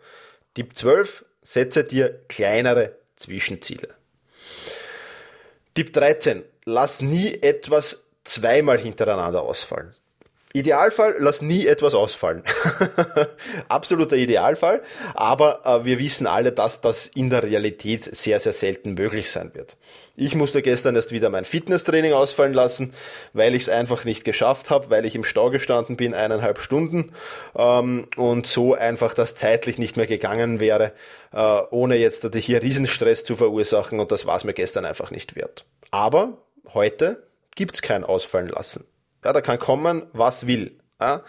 Tipp 0.55 0.77
12, 0.77 1.25
setze 1.43 1.85
dir 1.85 2.21
kleinere 2.29 2.97
Zwischenziele. 3.17 3.89
Tipp 5.75 5.93
13, 5.93 6.45
lass 6.65 7.01
nie 7.01 7.35
etwas 7.43 8.05
zweimal 8.25 8.79
hintereinander 8.79 9.43
ausfallen. 9.43 9.95
Idealfall, 10.53 11.15
lass 11.21 11.43
nie 11.43 11.67
etwas 11.67 11.95
ausfallen. 11.95 12.43
Absoluter 13.69 14.17
Idealfall, 14.17 14.83
aber 15.15 15.61
äh, 15.65 15.85
wir 15.85 16.01
wissen 16.01 16.27
alle, 16.27 16.51
dass 16.51 16.81
das 16.81 17.07
in 17.07 17.31
der 17.31 17.45
Realität 17.45 18.17
sehr, 18.17 18.41
sehr 18.41 18.53
selten 18.53 18.95
möglich 18.95 19.31
sein 19.31 19.55
wird. 19.55 19.77
Ich 20.17 20.35
musste 20.35 20.61
gestern 20.61 20.97
erst 20.97 21.13
wieder 21.13 21.31
mein 21.31 21.45
Fitnesstraining 21.45 22.15
ausfallen 22.15 22.53
lassen, 22.53 22.93
weil 23.33 23.55
ich 23.55 23.63
es 23.63 23.69
einfach 23.69 24.05
nicht 24.05 24.25
geschafft 24.25 24.71
habe, 24.71 24.91
weil 24.91 25.05
ich 25.05 25.15
im 25.15 25.23
Stau 25.23 25.51
gestanden 25.51 25.97
bin, 25.97 26.15
eineinhalb 26.15 26.59
Stunden 26.59 27.13
ähm, 27.57 28.09
und 28.17 28.49
so 28.49 28.75
einfach 28.75 29.15
das 29.15 29.37
zeitlich 29.37 29.79
nicht 29.79 29.97
mehr 29.97 30.09
gegangen 30.09 30.59
wäre, 30.59 30.93
äh, 31.33 31.61
ohne 31.71 31.95
jetzt 31.95 32.29
hier 32.35 32.61
Riesenstress 32.61 33.25
zu 33.25 33.37
verursachen 33.37 34.01
und 34.01 34.11
das 34.11 34.27
war 34.27 34.37
es 34.37 34.43
mir 34.43 34.55
gestern 34.55 34.85
einfach 34.85 35.13
nicht 35.13 35.37
wert. 35.37 35.65
Aber 35.93 36.39
heute 36.75 37.23
gibt's 37.55 37.83
kein 37.83 38.03
Ausfallen 38.03 38.49
lassen. 38.49 38.85
Ja, 39.25 39.33
da 39.33 39.41
kann 39.41 39.59
kommen, 39.59 40.07
was 40.13 40.47
will. 40.47 40.81
Ja? 41.01 41.23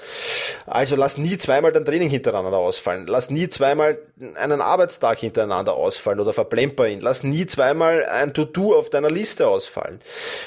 Also 0.65 0.95
lass 0.95 1.17
nie 1.17 1.37
zweimal 1.37 1.71
dein 1.71 1.85
Training 1.85 2.09
hintereinander 2.09 2.57
ausfallen. 2.57 3.07
Lass 3.07 3.29
nie 3.29 3.49
zweimal 3.49 3.97
einen 4.35 4.61
Arbeitstag 4.61 5.19
hintereinander 5.19 5.73
ausfallen 5.73 6.19
oder 6.19 6.33
verplemper 6.33 6.87
ihn. 6.87 6.99
Lass 6.99 7.23
nie 7.23 7.45
zweimal 7.47 8.05
ein 8.05 8.33
To-Do 8.33 8.75
auf 8.75 8.89
deiner 8.89 9.09
Liste 9.09 9.47
ausfallen 9.47 10.01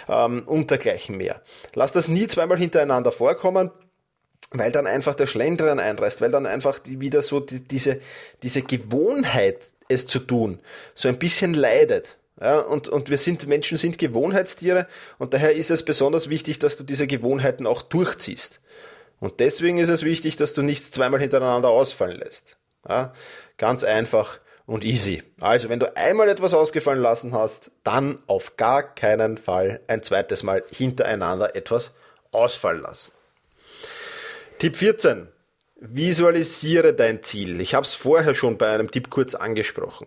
ähm, 0.09 0.42
und 0.46 0.70
dergleichen 0.70 1.16
mehr. 1.16 1.40
Lass 1.74 1.92
das 1.92 2.09
nie 2.09 2.26
zweimal 2.26 2.59
hintereinander 2.59 3.12
vorkommen, 3.12 3.70
weil 4.50 4.72
dann 4.72 4.87
einfach 4.87 5.14
der 5.14 5.26
Schlendrian 5.26 5.80
einreißt, 5.80 6.20
weil 6.20 6.30
dann 6.30 6.46
einfach 6.46 6.80
wieder 6.85 7.22
so 7.22 7.40
die, 7.40 7.61
diese, 7.61 8.00
diese 8.42 8.62
Gewohnheit, 8.62 9.59
es 9.88 10.07
zu 10.07 10.18
tun, 10.18 10.61
so 10.94 11.09
ein 11.09 11.18
bisschen 11.18 11.52
leidet. 11.52 12.16
Ja, 12.44 12.59
und, 12.61 12.90
und 12.90 13.09
wir 13.09 13.16
sind, 13.16 13.46
Menschen 13.46 13.78
sind 13.78 13.96
Gewohnheitstiere 13.96 14.87
und 15.16 15.33
daher 15.33 15.57
ist 15.57 15.70
es 15.70 15.83
besonders 15.83 16.28
wichtig, 16.28 16.59
dass 16.59 16.76
du 16.76 16.85
diese 16.85 17.07
Gewohnheiten 17.07 17.66
auch 17.66 17.80
durchziehst. 17.80 18.61
Und 19.18 19.40
deswegen 19.40 19.78
ist 19.78 19.88
es 19.88 20.02
wichtig, 20.02 20.37
dass 20.37 20.52
du 20.52 20.61
nichts 20.61 20.90
zweimal 20.90 21.20
hintereinander 21.20 21.70
ausfallen 21.70 22.18
lässt. 22.18 22.59
Ja, 22.87 23.14
ganz 23.57 23.83
einfach 23.83 24.40
und 24.66 24.85
easy. 24.85 25.22
Also, 25.40 25.70
wenn 25.70 25.80
du 25.80 25.96
einmal 25.96 26.28
etwas 26.28 26.52
ausgefallen 26.52 27.00
lassen 27.00 27.33
hast, 27.33 27.70
dann 27.83 28.18
auf 28.26 28.59
gar 28.59 28.83
keinen 28.94 29.38
Fall 29.38 29.80
ein 29.87 30.02
zweites 30.02 30.42
Mal 30.42 30.64
hintereinander 30.70 31.57
etwas 31.57 31.94
ausfallen 32.30 32.83
lassen. 32.83 33.12
Tipp 34.59 34.76
14. 34.76 35.28
Visualisiere 35.76 36.94
dein 36.94 37.22
Ziel. 37.22 37.60
Ich 37.60 37.74
habe 37.74 37.84
es 37.84 37.94
vorher 37.94 38.34
schon 38.34 38.58
bei 38.58 38.70
einem 38.70 38.90
Tipp 38.90 39.10
kurz 39.10 39.34
angesprochen. 39.34 40.06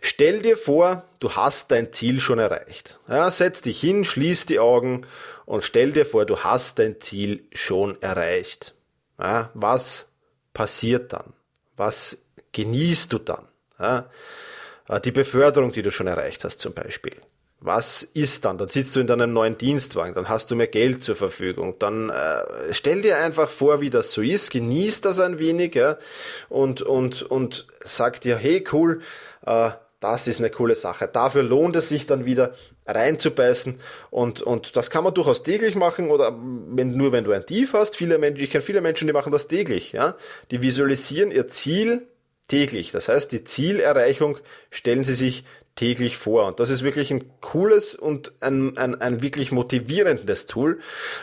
Stell 0.00 0.42
dir 0.42 0.56
vor, 0.56 1.04
du 1.20 1.32
hast 1.32 1.70
dein 1.70 1.92
Ziel 1.92 2.20
schon 2.20 2.38
erreicht. 2.38 2.98
Ja, 3.08 3.30
setz 3.30 3.62
dich 3.62 3.80
hin, 3.80 4.04
schließ 4.04 4.46
die 4.46 4.58
Augen 4.58 5.06
und 5.44 5.64
stell 5.64 5.92
dir 5.92 6.06
vor, 6.06 6.26
du 6.26 6.40
hast 6.40 6.78
dein 6.80 7.00
Ziel 7.00 7.44
schon 7.52 8.00
erreicht. 8.02 8.74
Ja, 9.18 9.50
was 9.54 10.06
passiert 10.52 11.12
dann? 11.12 11.32
Was 11.76 12.18
genießt 12.52 13.12
du 13.12 13.18
dann? 13.18 13.46
Ja, 13.78 14.10
die 15.04 15.12
Beförderung, 15.12 15.72
die 15.72 15.82
du 15.82 15.90
schon 15.90 16.08
erreicht 16.08 16.44
hast 16.44 16.58
zum 16.58 16.74
Beispiel 16.74 17.14
was 17.60 18.02
ist 18.02 18.44
dann? 18.44 18.58
Dann 18.58 18.68
sitzt 18.68 18.94
du 18.94 19.00
in 19.00 19.06
deinem 19.06 19.32
neuen 19.32 19.58
Dienstwagen, 19.58 20.14
dann 20.14 20.28
hast 20.28 20.50
du 20.50 20.56
mehr 20.56 20.66
Geld 20.66 21.02
zur 21.02 21.16
Verfügung. 21.16 21.76
Dann 21.78 22.10
äh, 22.10 22.72
stell 22.72 23.02
dir 23.02 23.18
einfach 23.18 23.48
vor, 23.48 23.80
wie 23.80 23.90
das 23.90 24.12
so 24.12 24.22
ist, 24.22 24.50
genieß 24.50 25.00
das 25.00 25.20
ein 25.20 25.38
wenig 25.38 25.74
ja, 25.74 25.96
und, 26.48 26.82
und, 26.82 27.22
und 27.22 27.66
sag 27.80 28.20
dir, 28.20 28.36
hey 28.36 28.64
cool, 28.72 29.00
äh, 29.46 29.70
das 30.00 30.28
ist 30.28 30.38
eine 30.38 30.50
coole 30.50 30.74
Sache. 30.74 31.08
Dafür 31.10 31.42
lohnt 31.42 31.74
es 31.74 31.88
sich 31.88 32.06
dann 32.06 32.26
wieder 32.26 32.52
reinzubeißen 32.86 33.80
und, 34.10 34.42
und 34.42 34.76
das 34.76 34.90
kann 34.90 35.02
man 35.02 35.14
durchaus 35.14 35.42
täglich 35.42 35.74
machen 35.74 36.10
oder 36.10 36.36
wenn, 36.38 36.96
nur 36.96 37.12
wenn 37.12 37.24
du 37.24 37.32
ein 37.32 37.46
Tief 37.46 37.72
hast. 37.72 37.96
Viele 37.96 38.18
Menschen, 38.18 38.44
ich 38.44 38.50
kenne 38.50 38.62
viele 38.62 38.82
Menschen, 38.82 39.06
die 39.06 39.14
machen 39.14 39.32
das 39.32 39.48
täglich. 39.48 39.92
Ja? 39.92 40.14
Die 40.50 40.62
visualisieren 40.62 41.30
ihr 41.30 41.48
Ziel 41.48 42.06
täglich. 42.48 42.92
Das 42.92 43.08
heißt, 43.08 43.32
die 43.32 43.44
Zielerreichung 43.44 44.38
stellen 44.70 45.04
sie 45.04 45.14
sich 45.14 45.44
täglich 45.74 46.16
vor. 46.16 46.46
Und 46.46 46.58
das 46.58 46.70
ist 46.70 46.82
wirklich 46.82 47.10
ein 47.10 47.24
cooles 47.40 47.94
und 47.94 48.32
ein, 48.40 48.76
ein, 48.78 49.00
ein 49.00 49.22
wirklich 49.22 49.52
motivierendes 49.52 50.46
Tool. 50.46 50.80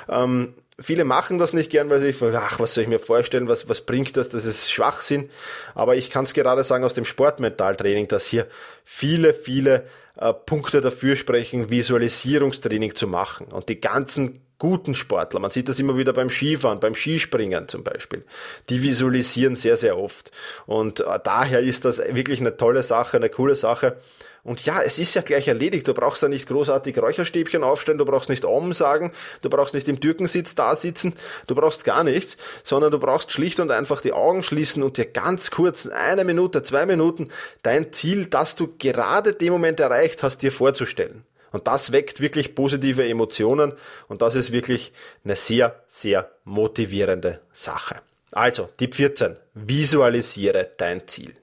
Ähm, 0.07 0.53
viele 0.79 1.05
machen 1.05 1.39
das 1.39 1.53
nicht 1.53 1.71
gern, 1.71 1.89
weil 1.89 1.99
sie, 1.99 2.13
ach, 2.35 2.59
was 2.59 2.73
soll 2.73 2.83
ich 2.83 2.89
mir 2.89 2.99
vorstellen, 2.99 3.49
was, 3.49 3.67
was 3.67 3.81
bringt 3.81 4.15
das, 4.15 4.29
das 4.29 4.45
ist 4.45 4.71
Schwachsinn. 4.71 5.29
Aber 5.73 5.95
ich 5.95 6.09
kann 6.09 6.25
es 6.25 6.33
gerade 6.33 6.63
sagen 6.63 6.83
aus 6.83 6.93
dem 6.93 7.05
Sportmentaltraining, 7.05 8.07
dass 8.07 8.25
hier 8.25 8.47
viele, 8.85 9.33
viele 9.33 9.85
äh, 10.17 10.33
Punkte 10.33 10.81
dafür 10.81 11.15
sprechen, 11.15 11.69
Visualisierungstraining 11.69 12.95
zu 12.95 13.07
machen. 13.07 13.47
Und 13.47 13.69
die 13.69 13.81
ganzen 13.81 14.41
guten 14.63 14.95
Sportler, 14.95 15.41
man 15.41 15.51
sieht 15.51 15.67
das 15.67 15.77
immer 15.77 15.97
wieder 15.97 16.13
beim 16.13 16.29
Skifahren, 16.29 16.79
beim 16.79 16.95
Skispringen 16.95 17.67
zum 17.67 17.83
Beispiel, 17.83 18.23
die 18.69 18.81
visualisieren 18.81 19.57
sehr, 19.57 19.75
sehr 19.75 19.97
oft. 19.97 20.31
Und 20.65 21.01
äh, 21.01 21.19
daher 21.21 21.59
ist 21.59 21.83
das 21.83 21.99
wirklich 21.99 22.39
eine 22.39 22.55
tolle 22.55 22.81
Sache, 22.81 23.17
eine 23.17 23.27
coole 23.27 23.57
Sache 23.57 23.97
Und 24.45 24.65
ja, 24.65 24.81
es 24.81 24.99
ist 24.99 25.15
ja 25.15 25.21
gleich 25.21 25.49
erledigt. 25.49 25.85
Du 25.85 25.93
brauchst 25.93 26.23
da 26.23 26.29
nicht 26.29 26.47
großartig 26.47 26.97
Räucherstäbchen 26.97 27.61
aufstellen, 27.61 27.97
du 27.97 28.05
brauchst 28.05 28.29
nicht 28.29 28.45
Om 28.45 28.71
sagen, 28.71 29.11
du 29.41 29.49
brauchst 29.49 29.73
nicht 29.73 29.89
im 29.89 29.99
Türkensitz 29.99 30.55
da 30.55 30.77
sitzen, 30.77 31.13
du 31.47 31.55
brauchst 31.55 31.83
gar 31.83 32.05
nichts, 32.05 32.37
sondern 32.63 32.91
du 32.91 32.99
brauchst 32.99 33.33
schlicht 33.33 33.59
und 33.59 33.69
einfach 33.69 33.99
die 33.99 34.13
Augen 34.13 34.43
schließen 34.43 34.81
und 34.81 34.95
dir 34.95 35.05
ganz 35.05 35.51
kurz, 35.51 35.87
eine 35.87 36.23
Minute, 36.23 36.63
zwei 36.63 36.85
Minuten, 36.85 37.29
dein 37.63 37.91
Ziel, 37.91 38.27
das 38.27 38.55
du 38.55 38.73
gerade 38.77 39.33
dem 39.33 39.51
Moment 39.51 39.81
erreicht 39.81 40.23
hast, 40.23 40.41
dir 40.41 40.53
vorzustellen. 40.53 41.25
Und 41.53 41.67
das 41.67 41.93
weckt 41.93 42.19
wirklich 42.19 42.55
positive 42.55 43.07
Emotionen 43.07 43.73
und 44.09 44.21
das 44.21 44.35
ist 44.35 44.51
wirklich 44.51 44.91
eine 45.23 45.37
sehr, 45.37 45.81
sehr 45.87 46.29
motivierende 46.43 47.39
Sache. 47.53 48.01
Also, 48.31 48.69
Tipp 48.75 48.95
14. 48.95 49.37
Visualisiere 49.53 50.71
dein 50.75 51.07
Ziel. 51.07 51.35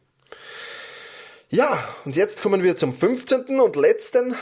Ja, 1.48 1.82
und 2.04 2.16
jetzt 2.16 2.42
kommen 2.42 2.62
wir 2.62 2.76
zum 2.76 2.92
15. 2.92 3.60
und 3.60 3.76
letzten 3.76 4.34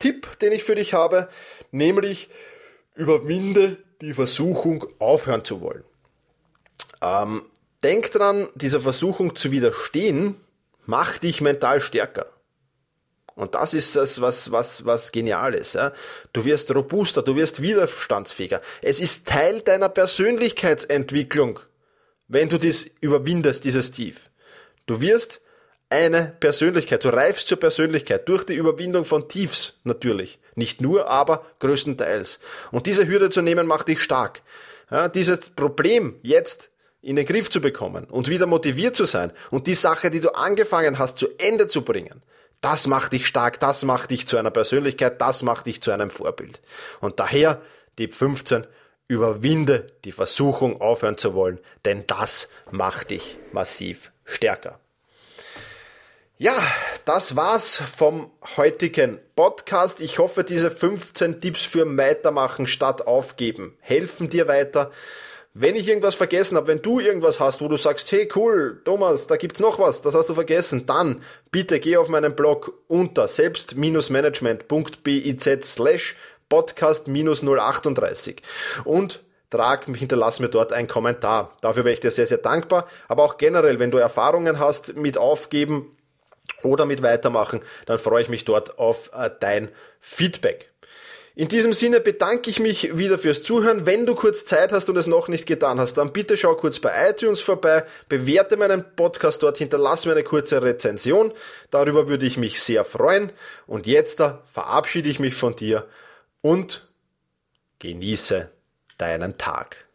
Tipp, 0.00 0.38
den 0.40 0.52
ich 0.52 0.64
für 0.64 0.74
dich 0.74 0.94
habe, 0.94 1.28
nämlich 1.70 2.28
überwinde 2.94 3.76
die 4.00 4.14
Versuchung, 4.14 4.86
aufhören 4.98 5.44
zu 5.44 5.60
wollen. 5.60 5.84
Ähm, 7.00 7.42
denk 7.84 8.10
dran, 8.10 8.48
dieser 8.56 8.80
Versuchung 8.80 9.36
zu 9.36 9.52
widerstehen, 9.52 10.36
macht 10.86 11.22
dich 11.22 11.40
mental 11.40 11.80
stärker. 11.80 12.26
Und 13.38 13.54
das 13.54 13.72
ist 13.72 13.94
das, 13.94 14.20
was, 14.20 14.50
was, 14.50 14.84
was 14.84 15.12
genial 15.12 15.54
ist. 15.54 15.76
Ja? 15.76 15.92
Du 16.32 16.44
wirst 16.44 16.74
robuster, 16.74 17.22
du 17.22 17.36
wirst 17.36 17.62
widerstandsfähiger. 17.62 18.60
Es 18.82 18.98
ist 18.98 19.28
Teil 19.28 19.60
deiner 19.60 19.88
Persönlichkeitsentwicklung, 19.88 21.60
wenn 22.26 22.48
du 22.48 22.58
dies 22.58 22.90
überwindest, 23.00 23.62
dieses 23.62 23.92
Tief. 23.92 24.30
Du 24.86 25.00
wirst 25.00 25.40
eine 25.88 26.34
Persönlichkeit, 26.40 27.04
du 27.04 27.10
reifst 27.10 27.46
zur 27.46 27.60
Persönlichkeit 27.60 28.28
durch 28.28 28.42
die 28.42 28.56
Überwindung 28.56 29.04
von 29.04 29.28
Tiefs 29.28 29.78
natürlich. 29.84 30.40
Nicht 30.56 30.80
nur, 30.80 31.08
aber 31.08 31.46
größtenteils. 31.60 32.40
Und 32.72 32.86
diese 32.86 33.06
Hürde 33.06 33.30
zu 33.30 33.40
nehmen 33.40 33.68
macht 33.68 33.86
dich 33.86 34.00
stark. 34.00 34.42
Ja, 34.90 35.08
dieses 35.08 35.50
Problem 35.50 36.16
jetzt 36.22 36.70
in 37.02 37.14
den 37.14 37.24
Griff 37.24 37.50
zu 37.50 37.60
bekommen 37.60 38.06
und 38.06 38.28
wieder 38.28 38.46
motiviert 38.46 38.96
zu 38.96 39.04
sein 39.04 39.30
und 39.52 39.68
die 39.68 39.74
Sache, 39.74 40.10
die 40.10 40.20
du 40.20 40.34
angefangen 40.34 40.98
hast, 40.98 41.18
zu 41.18 41.28
Ende 41.38 41.68
zu 41.68 41.82
bringen, 41.82 42.20
das 42.60 42.86
macht 42.86 43.12
dich 43.12 43.26
stark, 43.26 43.60
das 43.60 43.84
macht 43.84 44.10
dich 44.10 44.26
zu 44.26 44.36
einer 44.36 44.50
Persönlichkeit, 44.50 45.20
das 45.20 45.42
macht 45.42 45.66
dich 45.66 45.80
zu 45.80 45.90
einem 45.90 46.10
Vorbild. 46.10 46.60
Und 47.00 47.20
daher, 47.20 47.60
Tipp 47.96 48.14
15, 48.14 48.66
überwinde 49.06 49.86
die 50.04 50.12
Versuchung 50.12 50.80
aufhören 50.80 51.16
zu 51.16 51.34
wollen, 51.34 51.58
denn 51.84 52.06
das 52.06 52.48
macht 52.70 53.10
dich 53.10 53.38
massiv 53.52 54.12
stärker. 54.24 54.78
Ja, 56.40 56.54
das 57.04 57.34
war's 57.34 57.76
vom 57.76 58.30
heutigen 58.56 59.18
Podcast. 59.34 60.00
Ich 60.00 60.18
hoffe, 60.18 60.44
diese 60.44 60.70
15 60.70 61.40
Tipps 61.40 61.64
für 61.64 61.96
Weitermachen 61.96 62.68
statt 62.68 63.08
Aufgeben 63.08 63.76
helfen 63.80 64.28
dir 64.28 64.46
weiter. 64.46 64.92
Wenn 65.60 65.74
ich 65.74 65.88
irgendwas 65.88 66.14
vergessen 66.14 66.56
habe, 66.56 66.68
wenn 66.68 66.82
du 66.82 67.00
irgendwas 67.00 67.40
hast, 67.40 67.60
wo 67.60 67.66
du 67.66 67.76
sagst, 67.76 68.12
hey 68.12 68.28
cool, 68.36 68.80
Thomas, 68.84 69.26
da 69.26 69.36
gibt's 69.36 69.58
noch 69.58 69.80
was, 69.80 70.02
das 70.02 70.14
hast 70.14 70.28
du 70.28 70.34
vergessen, 70.34 70.86
dann 70.86 71.20
bitte 71.50 71.80
geh 71.80 71.96
auf 71.96 72.08
meinen 72.08 72.36
Blog 72.36 72.74
unter 72.86 73.26
selbst-management.biz 73.26 75.74
slash 75.74 76.14
podcast-038 76.48 78.36
und 78.84 79.24
trag, 79.50 79.86
hinterlass 79.86 80.38
mir 80.38 80.48
dort 80.48 80.72
einen 80.72 80.86
Kommentar. 80.86 81.56
Dafür 81.60 81.84
wäre 81.84 81.94
ich 81.94 82.00
dir 82.00 82.12
sehr, 82.12 82.26
sehr 82.26 82.38
dankbar. 82.38 82.86
Aber 83.08 83.24
auch 83.24 83.36
generell, 83.36 83.80
wenn 83.80 83.90
du 83.90 83.98
Erfahrungen 83.98 84.60
hast 84.60 84.94
mit 84.94 85.18
Aufgeben, 85.18 85.98
oder 86.62 86.86
mit 86.86 87.02
weitermachen, 87.02 87.60
dann 87.86 87.98
freue 87.98 88.22
ich 88.22 88.28
mich 88.28 88.44
dort 88.44 88.78
auf 88.78 89.10
äh, 89.14 89.30
dein 89.40 89.68
Feedback. 90.00 90.70
In 91.38 91.46
diesem 91.46 91.72
Sinne 91.72 92.00
bedanke 92.00 92.50
ich 92.50 92.58
mich 92.58 92.98
wieder 92.98 93.16
fürs 93.16 93.44
Zuhören. 93.44 93.86
Wenn 93.86 94.06
du 94.06 94.16
kurz 94.16 94.44
Zeit 94.44 94.72
hast 94.72 94.90
und 94.90 94.96
es 94.96 95.06
noch 95.06 95.28
nicht 95.28 95.46
getan 95.46 95.78
hast, 95.78 95.94
dann 95.94 96.12
bitte 96.12 96.36
schau 96.36 96.56
kurz 96.56 96.80
bei 96.80 97.10
iTunes 97.10 97.40
vorbei, 97.40 97.84
bewerte 98.08 98.56
meinen 98.56 98.84
Podcast 98.96 99.44
dort, 99.44 99.56
hinterlass 99.56 100.04
mir 100.04 100.10
eine 100.12 100.24
kurze 100.24 100.60
Rezension. 100.60 101.30
Darüber 101.70 102.08
würde 102.08 102.26
ich 102.26 102.38
mich 102.38 102.60
sehr 102.60 102.84
freuen. 102.84 103.30
Und 103.68 103.86
jetzt 103.86 104.20
verabschiede 104.52 105.08
ich 105.08 105.20
mich 105.20 105.36
von 105.36 105.54
dir 105.54 105.86
und 106.40 106.88
genieße 107.78 108.50
deinen 108.98 109.38
Tag. 109.38 109.86